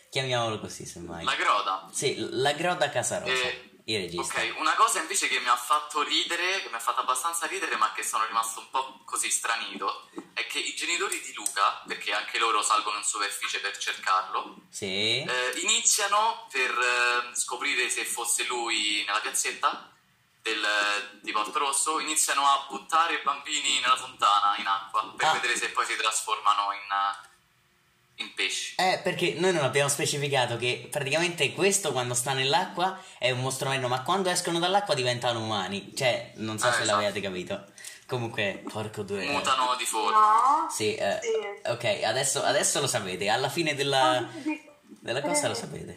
Chiamiamolo 0.09 0.59
così 0.59 0.85
semmai. 0.85 1.23
La 1.23 1.35
groda. 1.35 1.87
Sì, 1.91 2.15
la 2.31 2.51
Groda 2.53 2.89
Casarosa. 2.89 3.31
Eh, 3.31 3.74
il 3.87 3.99
regista. 4.01 4.39
Ok, 4.39 4.55
una 4.57 4.73
cosa 4.73 4.99
invece 4.99 5.27
che 5.27 5.39
mi 5.39 5.47
ha 5.47 5.55
fatto 5.55 6.01
ridere, 6.01 6.61
che 6.61 6.69
mi 6.69 6.75
ha 6.75 6.79
fatto 6.79 7.01
abbastanza 7.01 7.45
ridere, 7.45 7.75
ma 7.77 7.91
che 7.93 8.03
sono 8.03 8.25
rimasto 8.25 8.59
un 8.59 8.69
po' 8.69 9.01
così 9.05 9.29
stranito, 9.29 10.09
è 10.33 10.45
che 10.47 10.59
i 10.59 10.73
genitori 10.75 11.19
di 11.21 11.33
Luca, 11.33 11.83
perché 11.87 12.13
anche 12.13 12.39
loro 12.39 12.61
salgono 12.63 12.97
in 12.97 13.03
superficie 13.03 13.59
per 13.59 13.77
cercarlo, 13.77 14.55
Sì. 14.69 15.21
eh, 15.23 15.53
iniziano 15.61 16.47
per 16.51 16.71
eh, 16.71 17.35
scoprire 17.35 17.89
se 17.89 18.05
fosse 18.05 18.45
lui 18.45 19.03
nella 19.05 19.19
piazzetta 19.19 19.91
del, 20.41 21.19
di 21.21 21.31
Porto 21.31 21.57
Rosso, 21.59 21.99
iniziano 21.99 22.45
a 22.45 22.65
buttare 22.69 23.21
bambini 23.21 23.79
nella 23.79 23.97
fontana 23.97 24.55
in 24.57 24.67
acqua 24.67 25.13
per 25.15 25.27
Ah. 25.27 25.31
vedere 25.33 25.55
se 25.57 25.69
poi 25.69 25.85
si 25.85 25.95
trasformano 25.95 26.71
in, 26.73 26.91
eh, 26.91 27.33
in 28.17 28.33
pesci. 28.33 28.75
Eh, 28.77 28.99
perché 29.03 29.35
noi 29.37 29.51
non 29.53 29.63
abbiamo 29.63 29.89
specificato 29.89 30.57
che 30.57 30.87
praticamente 30.89 31.51
questo 31.53 31.91
quando 31.91 32.13
sta 32.13 32.33
nell'acqua 32.33 32.99
è 33.17 33.31
un 33.31 33.41
mostro 33.41 33.67
marino, 33.69 33.87
ma 33.87 34.01
quando 34.03 34.29
escono 34.29 34.59
dall'acqua 34.59 34.93
diventano 34.93 35.41
umani. 35.41 35.91
Cioè, 35.95 36.31
non 36.35 36.57
so 36.57 36.67
Eh, 36.69 36.71
se 36.73 36.81
esatto. 36.83 36.99
l'avete 37.01 37.21
capito. 37.21 37.65
Comunque, 38.07 38.63
porco 38.71 39.01
due. 39.01 39.25
Mutano 39.25 39.75
di 39.77 39.83
forma. 39.85 40.11
No. 40.19 40.69
Sì, 40.69 40.93
eh, 40.95 41.19
Sì. 41.21 41.69
ok, 41.69 42.03
adesso, 42.03 42.43
adesso 42.43 42.79
lo 42.79 42.87
sapete. 42.87 43.27
Alla 43.29 43.49
fine 43.49 43.73
della, 43.75 44.27
della 44.99 45.21
cosa 45.21 45.47
lo 45.47 45.55
sapete. 45.55 45.95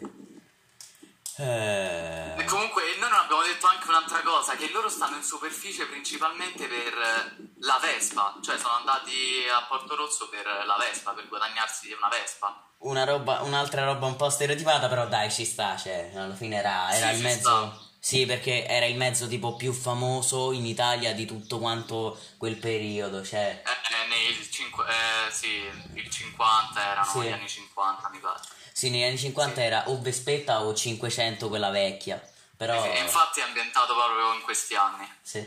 Eh, 1.39 2.33
E 2.37 2.43
comunque 2.45 2.83
noi 2.99 3.09
non 3.09 3.19
abbiamo 3.19 3.41
detto 3.43 3.65
anche 3.67 3.87
un'altra 3.87 4.21
cosa, 4.21 4.55
che 4.55 4.69
loro 4.71 4.89
stanno 4.89 5.15
in 5.15 5.23
superficie 5.23 5.85
principalmente 5.85 6.67
per 6.67 6.93
eh, 6.93 7.35
la 7.59 7.77
Vespa, 7.81 8.37
cioè 8.43 8.57
sono 8.57 8.73
andati 8.75 9.45
a 9.53 9.63
Porto 9.67 9.95
Rosso 9.95 10.27
per 10.29 10.45
la 10.45 10.75
Vespa, 10.77 11.11
per 11.11 11.27
guadagnarsi 11.27 11.91
una 11.93 12.09
Vespa. 12.09 12.61
una 12.79 13.03
roba, 13.05 13.41
un'altra 13.41 13.85
roba 13.85 14.05
un 14.05 14.15
po' 14.15 14.29
stereotipata, 14.29 14.87
però 14.87 15.07
dai, 15.07 15.31
ci 15.31 15.45
sta, 15.45 15.75
cioè, 15.77 16.11
alla 16.15 16.35
fine 16.35 16.57
era, 16.57 16.91
era 16.91 17.09
Sì, 17.09 17.15
il 17.15 17.21
mezzo... 17.21 17.39
sta. 17.39 17.87
Sì, 18.01 18.25
perché 18.25 18.65
era 18.65 18.85
il 18.85 18.95
mezzo 18.95 19.27
tipo 19.27 19.57
più 19.57 19.73
famoso 19.73 20.53
in 20.53 20.65
Italia 20.65 21.13
di 21.13 21.25
tutto 21.25 21.59
quanto 21.59 22.17
quel 22.37 22.55
periodo, 22.55 23.25
cioè... 23.25 23.61
Eh, 23.65 24.07
nei 24.07 24.49
cinque- 24.49 24.85
eh, 24.87 25.29
sì, 25.31 25.69
il 25.95 26.09
50 26.09 26.91
erano 26.91 27.11
Sì. 27.11 27.19
gli 27.19 27.31
anni 27.31 27.49
50 27.49 28.09
mi 28.09 28.19
pare. 28.19 28.39
Sì, 28.79 28.89
negli 28.89 29.03
anni 29.03 29.17
50 29.17 29.55
Sì. 29.55 29.61
era 29.61 29.89
o 29.89 29.99
Vespetta 29.99 30.61
o 30.61 30.73
500 30.73 31.49
quella 31.49 31.69
vecchia, 31.69 32.17
però... 32.55 32.81
E 32.85 32.99
infatti 33.01 33.41
è 33.41 33.43
ambientato 33.43 33.93
proprio 33.93 34.33
in 34.33 34.41
questi 34.41 34.73
anni. 34.73 35.05
Sì. 35.21 35.39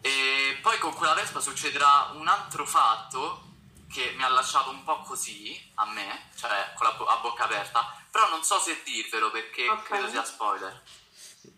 E 0.00 0.58
poi 0.60 0.76
con 0.78 0.92
quella 0.92 1.14
Vespa 1.14 1.38
succederà 1.38 2.10
un 2.14 2.26
altro 2.26 2.66
fatto 2.66 3.42
che 3.92 4.12
mi 4.16 4.24
ha 4.24 4.28
lasciato 4.28 4.70
un 4.70 4.82
po' 4.82 5.02
così 5.02 5.56
a 5.74 5.86
me, 5.86 6.30
cioè 6.36 6.72
con 6.74 6.88
la 6.88 6.94
bo- 6.94 7.06
a 7.06 7.18
bocca 7.18 7.44
aperta, 7.44 7.94
però 8.10 8.28
non 8.28 8.42
so 8.42 8.58
se 8.58 8.82
dirvelo 8.84 9.30
perché 9.30 9.68
Ok. 9.68 9.82
credo 9.84 10.08
sia 10.10 10.24
spoiler. 10.24 10.82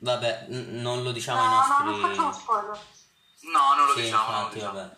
Vabbè, 0.01 0.49
n- 0.51 0.83
non 0.83 1.03
lo 1.03 1.13
diciamo 1.13 1.39
No, 1.39 1.45
ai 1.45 1.49
no, 1.51 1.57
nostri... 1.67 1.85
non 1.87 2.01
facciamo 2.11 2.33
spoiler. 2.35 2.79
No, 3.41 3.75
non 3.75 3.87
lo 3.87 3.95
Sì, 3.95 4.03
diciamo, 4.03 4.31
non 4.31 4.41
lo 4.51 4.55
infatti, 4.55 4.55
diciamo. 4.59 4.97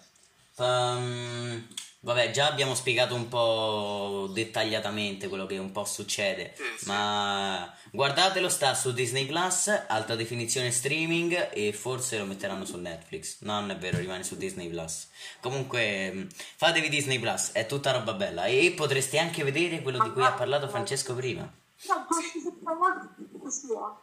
vabbè. 0.57 1.63
Vabbè, 2.09 2.31
già 2.31 2.47
abbiamo 2.47 2.75
spiegato 2.75 3.15
un 3.15 3.29
po' 3.29 4.31
dettagliatamente 4.33 5.29
quello 5.29 5.45
che 5.45 5.59
un 5.59 5.73
po' 5.73 5.85
succede, 5.85 6.55
Sì, 6.57 6.63
sì. 6.79 6.87
ma 6.87 7.71
guardatelo, 7.91 8.49
sta 8.49 8.73
su 8.75 8.95
Disney 8.95 9.27
Plus, 9.27 9.69
alta 9.87 10.15
definizione 10.15 10.71
streaming 10.71 11.51
e 11.53 11.75
forse 11.75 12.17
lo 12.17 12.25
metteranno 12.25 12.65
su 12.65 12.79
Netflix. 12.79 13.41
No, 13.41 13.61
non 13.61 13.73
è 13.73 13.77
vero, 13.77 13.99
rimane 13.99 14.25
su 14.25 14.39
Disney 14.39 14.71
Plus. 14.71 15.09
Comunque, 15.41 16.11
mh, 16.11 16.29
fatevi 16.57 16.89
Disney 16.89 17.19
Plus, 17.19 17.51
è 17.53 17.67
tutta 17.67 17.91
roba 17.91 18.15
bella 18.15 18.47
e 18.47 18.73
potreste 18.75 19.19
anche 19.19 19.45
vedere 19.45 19.83
quello 19.83 20.03
di 20.03 20.11
cui 20.11 20.25
ha 20.25 20.33
parlato 20.33 20.67
Francesco 20.67 21.15
prima. 21.15 21.43
No, 21.43 22.07
questi 22.09 22.41
sono 22.41 24.01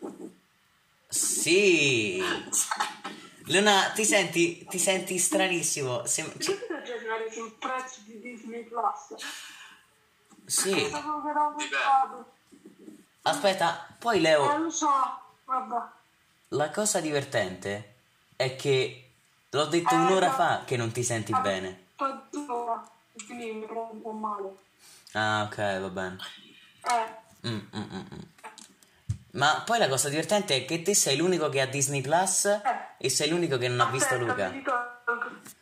così. 0.00 0.32
Sì! 1.10 2.22
Luna, 3.46 3.90
ti 3.94 4.04
senti, 4.04 4.64
ti 4.66 4.78
senti 4.78 5.18
stranissimo. 5.18 6.06
Ci- 6.08 6.22
Perché 6.22 6.66
devo 6.66 6.82
giocare 6.82 7.30
sul 7.32 7.52
prezzo 7.58 8.00
di 8.04 8.20
Disney 8.20 8.64
Plus? 8.64 9.22
sì, 10.46 10.90
aspetta, 13.22 13.86
poi 13.98 14.16
Eh, 14.16 14.20
Leo, 14.20 14.56
lo 14.58 14.70
so, 14.70 14.88
vabbè. 15.44 15.76
la 16.48 16.70
cosa 16.70 17.00
divertente 17.00 17.94
è 18.36 18.56
che 18.56 19.10
l'ho 19.50 19.64
detto 19.66 19.94
Eh, 19.94 19.98
un'ora 19.98 20.28
no. 20.28 20.32
fa 20.32 20.62
che 20.64 20.76
non 20.76 20.90
ti 20.92 21.02
senti 21.02 21.32
Vabbè, 21.32 21.50
bene. 21.50 21.84
quindi 23.26 23.52
mi 23.52 23.66
prendo 23.66 23.88
un 23.92 24.02
po' 24.02 24.10
male. 24.12 24.56
Ah, 25.12 25.42
ok, 25.44 25.56
va 25.80 25.88
bene. 25.88 26.16
Eh, 26.82 27.22
Mm, 27.46 27.58
mm, 27.76 27.82
mm, 27.92 28.06
mm. 28.14 28.18
Ma 29.32 29.62
poi 29.66 29.78
la 29.78 29.86
cosa 29.88 30.08
divertente 30.08 30.56
è 30.56 30.64
che 30.64 30.80
te 30.80 30.94
sei 30.94 31.18
l'unico 31.18 31.50
che 31.50 31.60
ha 31.60 31.66
Disney 31.66 32.00
Plus 32.00 32.46
e 33.04 33.10
sei 33.10 33.28
l'unico 33.28 33.58
che 33.58 33.68
non 33.68 33.80
ha 33.86 33.90
visto 33.90 34.14
aspetta, 34.14 34.48
Luca. 34.48 35.00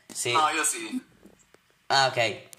Sì. 0.07 0.31
No, 0.33 0.49
io 0.51 0.63
sì. 0.63 1.05
Ah, 1.87 2.07
ok. 2.07 2.17
Eh, 2.17 2.51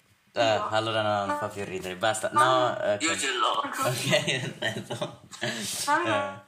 allora 0.72 1.02
no, 1.02 1.26
non 1.28 1.38
fa 1.38 1.48
più 1.48 1.64
ridere, 1.64 1.96
basta. 1.96 2.30
No, 2.34 2.68
ok. 2.72 3.02
Io 3.02 3.18
ce 3.18 3.32
l'ho. 3.32 3.62
Ok, 3.62 4.50
perfetto. 4.60 5.22
Ah, 5.86 6.44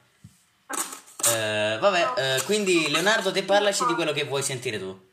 Eh, 1.28 1.78
vabbè, 1.80 2.12
eh, 2.36 2.42
quindi 2.44 2.90
Leonardo, 2.90 3.32
te 3.32 3.42
parlaci 3.42 3.86
di 3.86 3.94
quello 3.94 4.12
che 4.12 4.24
vuoi 4.24 4.42
sentire 4.42 4.78
tu. 4.78 5.12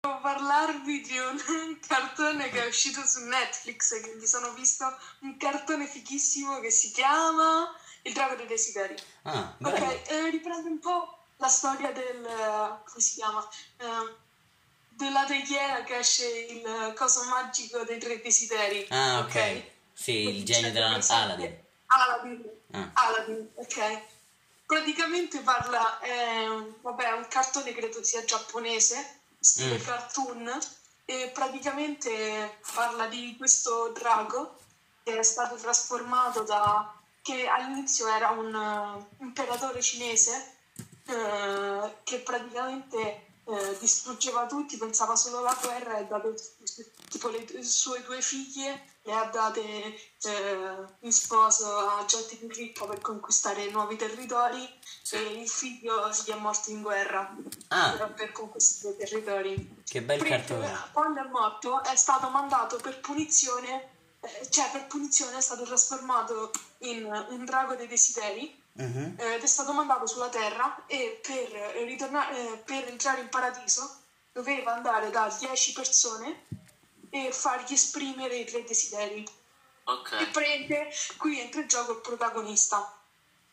Devo 0.00 0.20
parlarvi 0.20 1.00
di 1.00 1.18
un 1.18 1.78
cartone 1.86 2.48
che 2.50 2.64
è 2.64 2.66
uscito 2.68 3.02
su 3.04 3.24
Netflix 3.24 4.00
che 4.00 4.14
mi 4.18 4.26
sono 4.26 4.52
visto 4.52 4.86
un 5.20 5.36
cartone 5.36 5.86
fighissimo 5.86 6.60
che 6.60 6.70
si 6.70 6.92
chiama 6.92 7.74
Il 8.02 8.12
drago 8.14 8.36
dei 8.36 8.46
desideri. 8.46 8.94
Ah, 9.24 9.54
Ok, 9.60 10.08
eh, 10.08 10.30
riprende 10.30 10.68
un 10.68 10.78
po' 10.78 11.19
la 11.40 11.48
storia 11.48 11.90
del... 11.92 12.22
come 12.22 13.00
si 13.00 13.14
chiama? 13.14 13.48
Eh, 13.78 14.14
della 14.90 15.24
preghiera 15.24 15.82
che 15.82 15.96
esce 15.98 16.26
il 16.28 16.92
coso 16.96 17.24
magico 17.24 17.82
dei 17.84 17.98
tre 17.98 18.20
desideri. 18.20 18.86
Ah, 18.90 19.20
ok. 19.20 19.62
Sì, 19.92 20.36
il 20.36 20.44
genio 20.44 20.70
della 20.72 20.98
Aladdin. 21.08 21.58
Aladdin. 21.86 22.50
Ah. 22.72 22.90
Aladdin, 22.92 23.50
ok. 23.54 24.02
Praticamente 24.66 25.40
parla, 25.40 25.98
un- 26.48 26.74
vabbè, 26.82 27.04
è 27.08 27.12
un 27.12 27.26
cartone 27.28 27.72
credo 27.72 28.02
sia 28.04 28.24
giapponese, 28.24 29.20
stile 29.40 29.78
Mm. 29.78 29.84
cartoon, 29.84 30.58
e 31.06 31.30
praticamente 31.34 32.58
parla 32.74 33.06
di 33.06 33.34
questo 33.36 33.88
drago 33.88 34.58
che 35.02 35.18
è 35.18 35.22
stato 35.22 35.56
trasformato 35.56 36.42
da... 36.42 36.94
che 37.22 37.48
all'inizio 37.48 38.06
era 38.08 38.30
un 38.30 38.54
eh, 38.54 39.22
imperatore 39.24 39.80
cinese 39.82 40.58
eh, 41.10 41.96
che 42.04 42.18
praticamente 42.20 43.26
eh, 43.44 43.76
distruggeva 43.78 44.46
tutti, 44.46 44.76
pensava 44.76 45.16
solo 45.16 45.38
alla 45.38 45.58
guerra 45.60 45.96
e 45.98 46.00
ha 46.00 46.04
dato 46.04 46.34
tipo 47.08 47.28
le 47.28 47.62
sue 47.64 48.02
due 48.04 48.20
figlie 48.20 48.84
le 49.02 49.14
ha 49.14 49.24
date 49.24 49.60
eh, 49.62 50.84
in 51.00 51.12
sposo 51.12 51.66
a 51.78 52.04
gente 52.06 52.36
più 52.36 52.48
ricca 52.48 52.84
per 52.84 53.00
conquistare 53.00 53.70
nuovi 53.70 53.96
territori 53.96 54.68
e 55.12 55.18
il 55.40 55.48
figlio 55.48 56.08
gli 56.10 56.30
è 56.30 56.34
morto 56.36 56.70
in 56.70 56.82
guerra 56.82 57.34
Ah, 57.68 57.92
per, 57.96 58.12
per 58.12 58.32
conquistare 58.32 58.94
i 58.94 58.96
territori. 58.98 59.82
che 59.84 60.02
bel 60.02 60.18
Prima, 60.18 60.36
cartone. 60.36 60.78
Quando 60.92 61.20
è 61.24 61.28
morto 61.28 61.82
è 61.82 61.96
stato 61.96 62.28
mandato 62.28 62.76
per 62.76 63.00
punizione, 63.00 63.88
eh, 64.20 64.50
cioè 64.50 64.70
per 64.70 64.86
punizione 64.86 65.38
è 65.38 65.40
stato 65.40 65.64
trasformato 65.64 66.50
in 66.80 67.04
un 67.30 67.44
drago 67.44 67.74
dei 67.74 67.86
desideri 67.86 68.59
Eh, 69.16 69.34
ed 69.34 69.42
è 69.42 69.46
stato 69.46 69.72
mandato 69.72 70.06
sulla 70.06 70.28
terra 70.28 70.84
e 70.86 71.20
per, 71.22 71.54
eh, 71.54 71.84
ritornare, 71.84 72.38
eh, 72.38 72.56
per 72.58 72.88
entrare 72.88 73.20
in 73.20 73.28
paradiso 73.28 73.98
doveva 74.32 74.74
andare 74.74 75.10
da 75.10 75.34
10 75.38 75.72
persone 75.72 76.46
e 77.10 77.32
fargli 77.32 77.72
esprimere 77.72 78.36
i 78.36 78.44
tre 78.44 78.62
desideri. 78.64 79.22
E 79.22 79.28
Ok. 79.84 80.30
prende, 80.30 80.88
qui 81.16 81.40
entra 81.40 81.60
in 81.60 81.66
gioco 81.68 81.92
il 81.92 82.00
protagonista. 82.00 82.96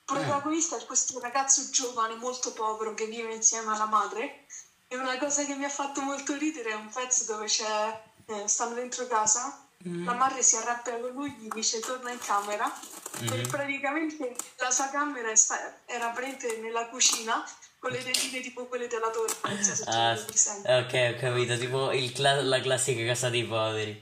Il 0.09 0.13
protagonista 0.13 0.77
è 0.77 0.85
questo 0.85 1.19
ragazzo 1.19 1.69
giovane, 1.71 2.15
molto 2.15 2.53
povero, 2.53 2.93
che 2.93 3.07
vive 3.07 3.33
insieme 3.33 3.73
alla 3.73 3.85
madre. 3.87 4.45
E 4.87 4.95
una 4.95 5.17
cosa 5.17 5.43
che 5.43 5.55
mi 5.55 5.65
ha 5.65 5.69
fatto 5.69 6.01
molto 6.01 6.35
ridere 6.37 6.69
è 6.69 6.75
un 6.75 6.89
pezzo 6.89 7.25
dove 7.25 7.47
c'è, 7.47 8.03
eh, 8.27 8.47
stanno 8.47 8.75
dentro 8.75 9.05
casa, 9.07 9.66
la 9.83 10.13
madre 10.13 10.41
si 10.41 10.55
arrabbia 10.55 10.99
con 10.99 11.11
lui, 11.11 11.31
gli 11.33 11.47
dice 11.49 11.79
torna 11.79 12.11
in 12.11 12.19
camera. 12.19 12.71
E 13.19 13.41
praticamente 13.47 14.35
la 14.57 14.69
sua 14.71 14.89
camera 14.89 15.35
sta- 15.35 15.79
era 15.85 16.09
praticamente 16.09 16.57
nella 16.61 16.87
cucina 16.87 17.43
con 17.79 17.91
le 17.91 18.03
tendine 18.03 18.41
tipo 18.41 18.65
quelle 18.65 18.87
della 18.87 19.09
torre. 19.09 19.33
Non 19.43 19.63
so 19.63 19.75
se 19.75 19.83
Ah, 19.87 20.15
presente. 20.25 20.73
ok, 20.73 21.15
ho 21.15 21.19
capito, 21.19 21.57
tipo 21.57 21.91
il 21.93 22.11
cla- 22.11 22.41
la 22.41 22.59
classica 22.59 23.03
casa 23.05 23.29
dei 23.29 23.43
poveri. 23.45 24.01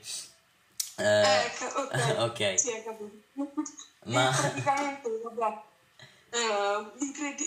Eh, 0.97 1.21
Eh, 1.21 1.51
ok. 1.75 2.15
ok. 2.19 2.59
Sì. 2.59 2.83
Ma- 4.05 4.31
praticamente, 4.37 5.09
vabbè, 5.23 5.61
eh, 6.29 6.91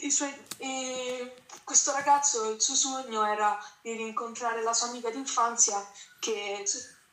i 0.02 0.10
suoi- 0.10 0.44
eh, 0.58 1.34
questo 1.64 1.92
ragazzo, 1.92 2.50
il 2.50 2.60
suo 2.60 2.74
sogno 2.74 3.24
era 3.26 3.58
di 3.82 3.92
rincontrare 3.92 4.62
la 4.62 4.72
sua 4.72 4.88
amica 4.88 5.10
d'infanzia 5.10 5.86
che, 6.18 6.64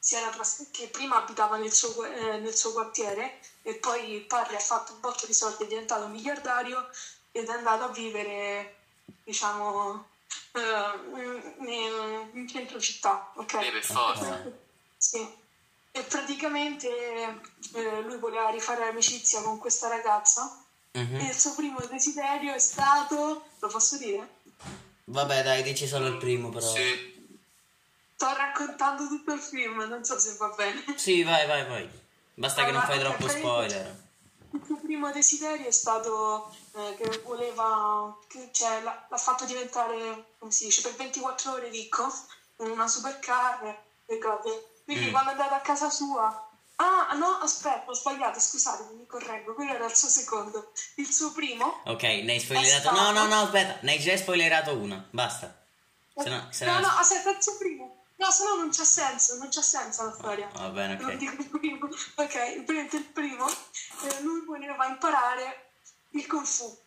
tras- 0.07 0.67
che 0.71 0.87
prima 0.87 1.17
abitava 1.17 1.57
nel 1.57 1.73
suo, 1.73 2.03
eh, 2.05 2.37
nel 2.37 2.55
suo 2.55 2.71
quartiere 2.73 3.39
e 3.63 3.75
poi 3.75 4.11
il 4.13 4.21
padre 4.25 4.57
ha 4.57 4.59
fatto 4.59 4.93
un 4.93 4.99
botto 4.99 5.25
di 5.25 5.33
soldi, 5.33 5.63
è 5.63 5.67
diventato 5.67 6.07
miliardario 6.07 6.87
ed 7.31 7.47
è 7.49 7.51
andato 7.51 7.83
a 7.85 7.89
vivere, 7.89 8.75
diciamo, 9.23 10.07
eh, 10.53 10.59
in, 11.59 12.29
in 12.33 12.47
centro 12.47 12.79
città, 12.79 13.31
ok? 13.35 13.53
Eh, 13.55 13.71
per 13.71 13.83
forza. 13.83 14.43
Sì. 14.97 15.43
E 15.91 16.01
praticamente 16.01 16.87
eh, 17.73 18.01
lui 18.01 18.17
voleva 18.17 18.49
rifare 18.49 18.87
amicizia 18.87 19.41
con 19.41 19.57
questa 19.59 19.87
ragazza 19.87 20.59
Mhm. 20.93 21.19
e 21.19 21.25
il 21.25 21.37
suo 21.37 21.53
primo 21.53 21.79
desiderio 21.89 22.53
è 22.53 22.59
stato... 22.59 23.45
Lo 23.59 23.67
posso 23.67 23.97
dire? 23.97 24.37
Vabbè, 25.03 25.43
dai, 25.43 25.61
dici 25.61 25.85
solo 25.87 26.07
il 26.07 26.17
primo, 26.17 26.49
però. 26.49 26.65
Sì. 26.65 27.14
Sto 28.15 28.33
raccontando 28.33 29.07
tutto 29.07 29.33
il 29.33 29.41
film, 29.41 29.81
non 29.81 30.03
so 30.05 30.17
se 30.17 30.35
va 30.37 30.47
bene. 30.55 30.83
Sì, 30.97 31.23
vai, 31.23 31.45
vai, 31.47 31.65
vai. 31.67 31.89
Basta 32.33 32.63
che 32.65 32.71
non 32.71 32.81
fai 32.83 32.99
Allora, 32.99 33.15
troppo 33.15 33.27
spoiler. 33.29 34.03
Il 34.51 34.61
suo 34.65 34.77
primo 34.77 35.11
desiderio 35.11 35.67
è 35.67 35.71
stato 35.71 36.55
eh, 36.75 36.95
che 36.97 37.21
voleva, 37.25 38.15
che, 38.29 38.49
cioè 38.53 38.81
l'ha, 38.81 39.05
l'ha 39.09 39.17
fatto 39.17 39.43
diventare, 39.43 40.27
come 40.39 40.51
si 40.51 40.65
dice, 40.65 40.81
per 40.81 40.93
24 40.95 41.51
ore 41.51 41.69
ricco, 41.69 42.09
una 42.57 42.87
supercar 42.87 43.83
e 44.05 44.17
cose. 44.17 44.67
Quindi 44.85 45.07
Mm. 45.07 45.11
quando 45.11 45.29
è 45.31 45.33
andato 45.33 45.55
a 45.55 45.59
casa 45.59 45.89
sua, 45.89 46.49
ah 46.77 47.13
no, 47.15 47.39
aspetta, 47.41 47.89
ho 47.89 47.93
sbagliato, 47.93 48.39
scusate, 48.39 48.93
mi 48.97 49.05
correggo, 49.07 49.53
quello 49.55 49.73
era 49.73 49.85
il 49.85 49.95
suo 49.95 50.07
secondo. 50.07 50.71
Il 50.95 51.11
suo 51.11 51.31
primo, 51.33 51.81
Ok, 51.85 52.03
ne 52.03 52.31
hai 52.33 52.39
spoilerato. 52.39 52.91
Basta. 52.91 53.11
No, 53.11 53.19
no, 53.19 53.25
no, 53.27 53.41
aspetta, 53.41 53.77
ne 53.81 53.91
hai 53.91 53.99
già 53.99 54.15
spoilerato 54.15 54.73
una. 54.77 55.05
Basta. 55.09 55.53
Se 56.15 56.29
no, 56.29 56.47
se 56.51 56.63
no, 56.65 56.73
no- 56.75 56.79
no, 56.79 56.87
aspetta, 56.97 57.31
il 57.31 57.41
suo 57.43 57.57
primo. 57.57 58.04
No, 58.17 58.31
se 58.31 58.43
no 58.45 58.55
non 58.55 58.69
c'ha 58.71 58.85
senso, 58.85 59.35
non 59.37 59.49
c'ha 59.49 59.61
senso 59.61 60.05
la 60.05 60.13
storia. 60.13 60.49
Va 60.53 60.69
bene, 60.69 60.95
Non 60.95 61.09
ok. 61.11 61.15
dico 61.17 61.41
il 61.41 61.49
primo. 61.49 61.89
Ok, 62.15 62.35
il 62.55 62.63
primo, 62.63 62.81
il 62.91 63.03
primo 63.11 63.47
eh, 63.49 64.21
lui 64.21 64.41
voleva 64.45 64.85
imparare 64.87 65.71
il 66.11 66.25
Kung 66.27 66.45
Fu. 66.45 66.77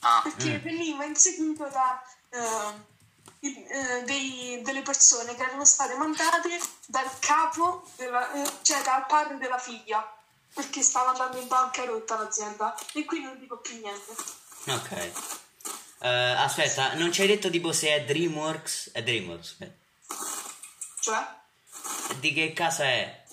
Ah, 0.00 0.20
perché 0.22 0.58
Mm. 0.58 0.62
veniva 0.62 1.04
inseguito 1.04 1.64
da 1.68 2.02
eh, 2.30 2.84
eh, 3.40 4.02
dei- 4.04 4.60
delle 4.62 4.82
persone 4.82 5.34
che 5.34 5.42
erano 5.42 5.64
state 5.64 5.94
mandate 5.94 6.60
dal 6.86 7.08
capo, 7.18 7.88
della- 7.96 8.30
eh, 8.32 8.50
cioè 8.62 8.82
dal 8.82 9.06
padre 9.06 9.38
della 9.38 9.58
figlia, 9.58 10.04
perché 10.52 10.82
stava 10.82 11.10
andando 11.10 11.38
in 11.38 11.46
bancarotta 11.48 12.16
l'azienda. 12.18 12.74
E 12.92 13.04
qui 13.04 13.22
non 13.22 13.38
dico 13.38 13.56
più 13.58 13.78
niente. 13.80 14.14
Ok. 14.66 15.12
Eh, 16.00 16.08
aspetta, 16.08 16.94
non 16.94 17.10
ci 17.10 17.22
hai 17.22 17.26
detto 17.28 17.48
tipo 17.48 17.72
se 17.72 17.88
è 17.88 18.04
DreamWorks? 18.04 18.90
È 18.92 19.02
DreamWorks. 19.02 19.54
beh. 19.58 19.72
Cioè, 21.00 21.26
Di 22.20 22.32
che 22.32 22.52
casa 22.52 22.84
è? 22.84 23.24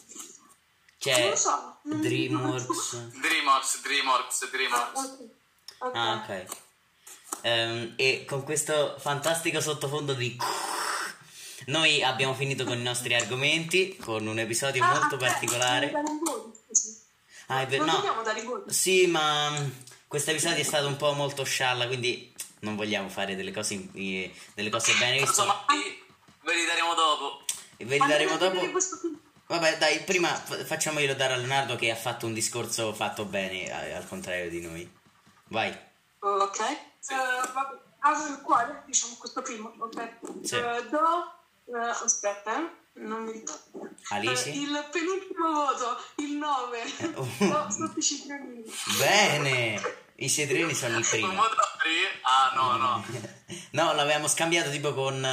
non 1.06 1.16
Cioè, 1.16 1.30
lo 1.30 1.36
so. 1.36 1.78
non- 1.84 2.02
DreamWorks. 2.02 2.96
Dreamworks, 3.20 3.82
Dreamworks, 3.82 4.42
Ah, 4.44 4.48
Dreamworks. 4.52 5.00
ok. 5.00 5.20
Ok. 5.80 5.96
Ah, 5.96 6.14
ok. 6.24 6.46
Ehm, 7.42 7.94
e 7.98 8.26
con 8.26 8.44
questo 8.44 8.96
fantastico 9.00 9.60
sottofondo 9.60 10.14
di... 10.14 10.38
Noi 11.68 12.04
abbiamo 12.04 12.34
finito 12.34 12.64
con 12.66 12.78
i 12.78 12.82
nostri 12.84 13.14
argomenti, 13.16 13.96
con 13.98 14.26
un 14.28 14.38
episodio 14.40 14.84
Ah, 14.84 14.88
molto 14.92 15.16
aspetta, 15.16 15.32
particolare. 15.32 15.94
Ah, 17.48 17.62
è 17.62 17.68
vero, 17.68 17.86
Non 17.86 18.02
no. 18.04 18.22
dare. 18.22 18.44
Sì, 18.68 19.08
ma 19.08 19.50
mm, 19.50 19.70
questo 20.08 20.32
episodio 20.32 20.58
è 20.60 20.64
stato 20.64 20.88
un 20.88 20.98
po' 20.98 21.14
molto 21.14 21.44
scialla, 21.44 21.88
quindi 21.88 22.34
non 22.60 22.76
vogliamo 22.76 23.08
fare 23.10 23.36
delle 23.36 23.52
cose, 23.52 23.88
eh, 23.94 24.34
delle 24.54 24.70
cose 24.70 24.94
bene. 24.96 25.18
Insomma, 25.20 25.66
ve 26.44 26.54
li 26.54 26.66
daremo 26.66 26.94
dopo. 26.94 27.44
ve 27.78 27.98
li 27.98 28.08
daremo 28.08 28.38
dopo. 28.38 28.60
Vabbè, 29.48 29.78
dai, 29.78 30.00
prima 30.04 30.30
fa- 30.30 30.64
facciamoglielo 30.64 31.14
dare 31.14 31.34
a 31.34 31.38
Leonardo 31.38 31.76
che 31.76 31.92
ha 31.92 31.96
fatto 31.96 32.26
un 32.26 32.34
discorso 32.34 32.94
fatto 32.94 33.26
bene, 33.26 33.72
al 33.94 34.08
contrario 34.08 34.50
di 34.50 34.62
noi. 34.62 34.92
Vai. 35.50 35.78
Ok. 36.20 36.60
Vabbè, 37.08 37.80
apro 38.00 38.28
il 38.28 38.42
cuore, 38.42 38.84
diciamo 38.86 39.16
questo 39.18 39.42
primo, 39.42 39.74
ok? 39.78 40.10
Sì. 40.44 40.56
Eh, 40.56 40.88
do, 40.90 41.34
eh, 41.66 41.90
aspetta, 42.04 42.58
eh, 42.58 42.70
non 42.96 43.24
mi 43.24 43.32
ricordo. 43.32 43.90
Alisi? 44.10 44.50
Eh, 44.50 44.62
il 44.62 44.88
penultimo 44.92 45.52
voto, 45.52 45.98
il 46.18 46.32
9. 46.36 46.84
oh. 47.16 47.28
no, 47.40 47.72
sotto 47.72 48.00
i 48.00 48.02
citronini. 48.02 48.64
Bene! 48.98 50.02
I 50.16 50.30
cedrini 50.30 50.74
sono 50.74 51.00
il 51.00 51.08
primo. 51.08 51.44
Ah, 52.22 52.52
no, 52.56 52.78
no. 52.78 53.06
No, 53.72 53.94
l'avevamo 53.94 54.28
scambiato 54.28 54.70
tipo 54.70 54.94
con 54.94 55.26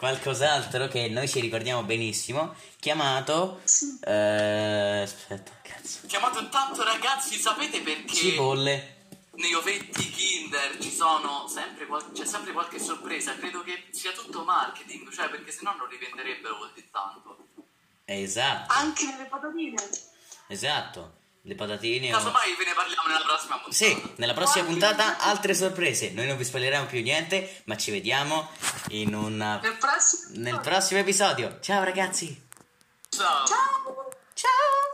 qualcos'altro 0.00 0.88
che 0.88 1.08
noi 1.10 1.28
ci 1.28 1.40
ricordiamo 1.40 1.82
benissimo, 1.82 2.54
chiamato... 2.78 3.60
Sì. 3.64 3.98
eh, 4.02 5.02
aspetta, 5.02 5.52
cazzo. 5.60 6.06
Chiamato 6.06 6.38
intanto 6.40 6.82
ragazzi, 6.82 7.36
sapete 7.38 7.82
perché 7.82 8.14
Cipolle. 8.14 8.96
nei 9.32 9.52
ovetti 9.52 10.08
Kinder 10.10 10.78
ci 10.78 10.90
sono 10.90 11.46
sempre 11.48 11.84
qual- 11.84 12.12
c'è 12.12 12.24
sempre 12.24 12.52
qualche 12.52 12.78
sorpresa? 12.78 13.36
Credo 13.36 13.62
che 13.62 13.88
sia 13.90 14.12
tutto 14.12 14.42
marketing, 14.42 15.10
cioè 15.12 15.28
perché 15.28 15.52
sennò 15.52 15.76
non 15.76 15.86
li 15.90 15.98
venderebbero 15.98 16.56
così 16.56 16.88
tanto. 16.90 17.36
Esatto, 18.06 18.72
Anche 18.72 19.04
nelle 19.04 19.26
patatine. 19.26 19.76
esatto. 20.48 21.18
Le 21.42 21.54
patatine... 21.54 22.12
o- 22.12 22.18
Casomai 22.18 22.54
ve 22.56 22.64
ne 22.64 22.72
parliamo 22.74 23.08
nella 23.08 23.24
prossima 23.24 23.54
puntata. 23.56 23.72
Sì, 23.74 24.12
nella 24.16 24.34
prossima 24.34 24.64
puntata 24.64 25.18
altre 25.18 25.54
sorprese. 25.54 26.10
Noi 26.10 26.26
non 26.26 26.36
vi 26.36 26.44
spoileremo 26.44 26.84
più 26.86 27.00
niente, 27.02 27.62
ma 27.64 27.76
ci 27.76 27.90
vediamo 27.90 28.50
in 28.88 29.14
un 29.14 29.36
Nel 29.36 29.76
prossimo. 29.78 30.32
nel 30.34 30.60
prossimo 30.60 31.00
episodio. 31.00 31.58
Ciao 31.60 31.82
ragazzi! 31.82 32.48
Ciao. 33.08 33.46
Ciao! 33.46 34.89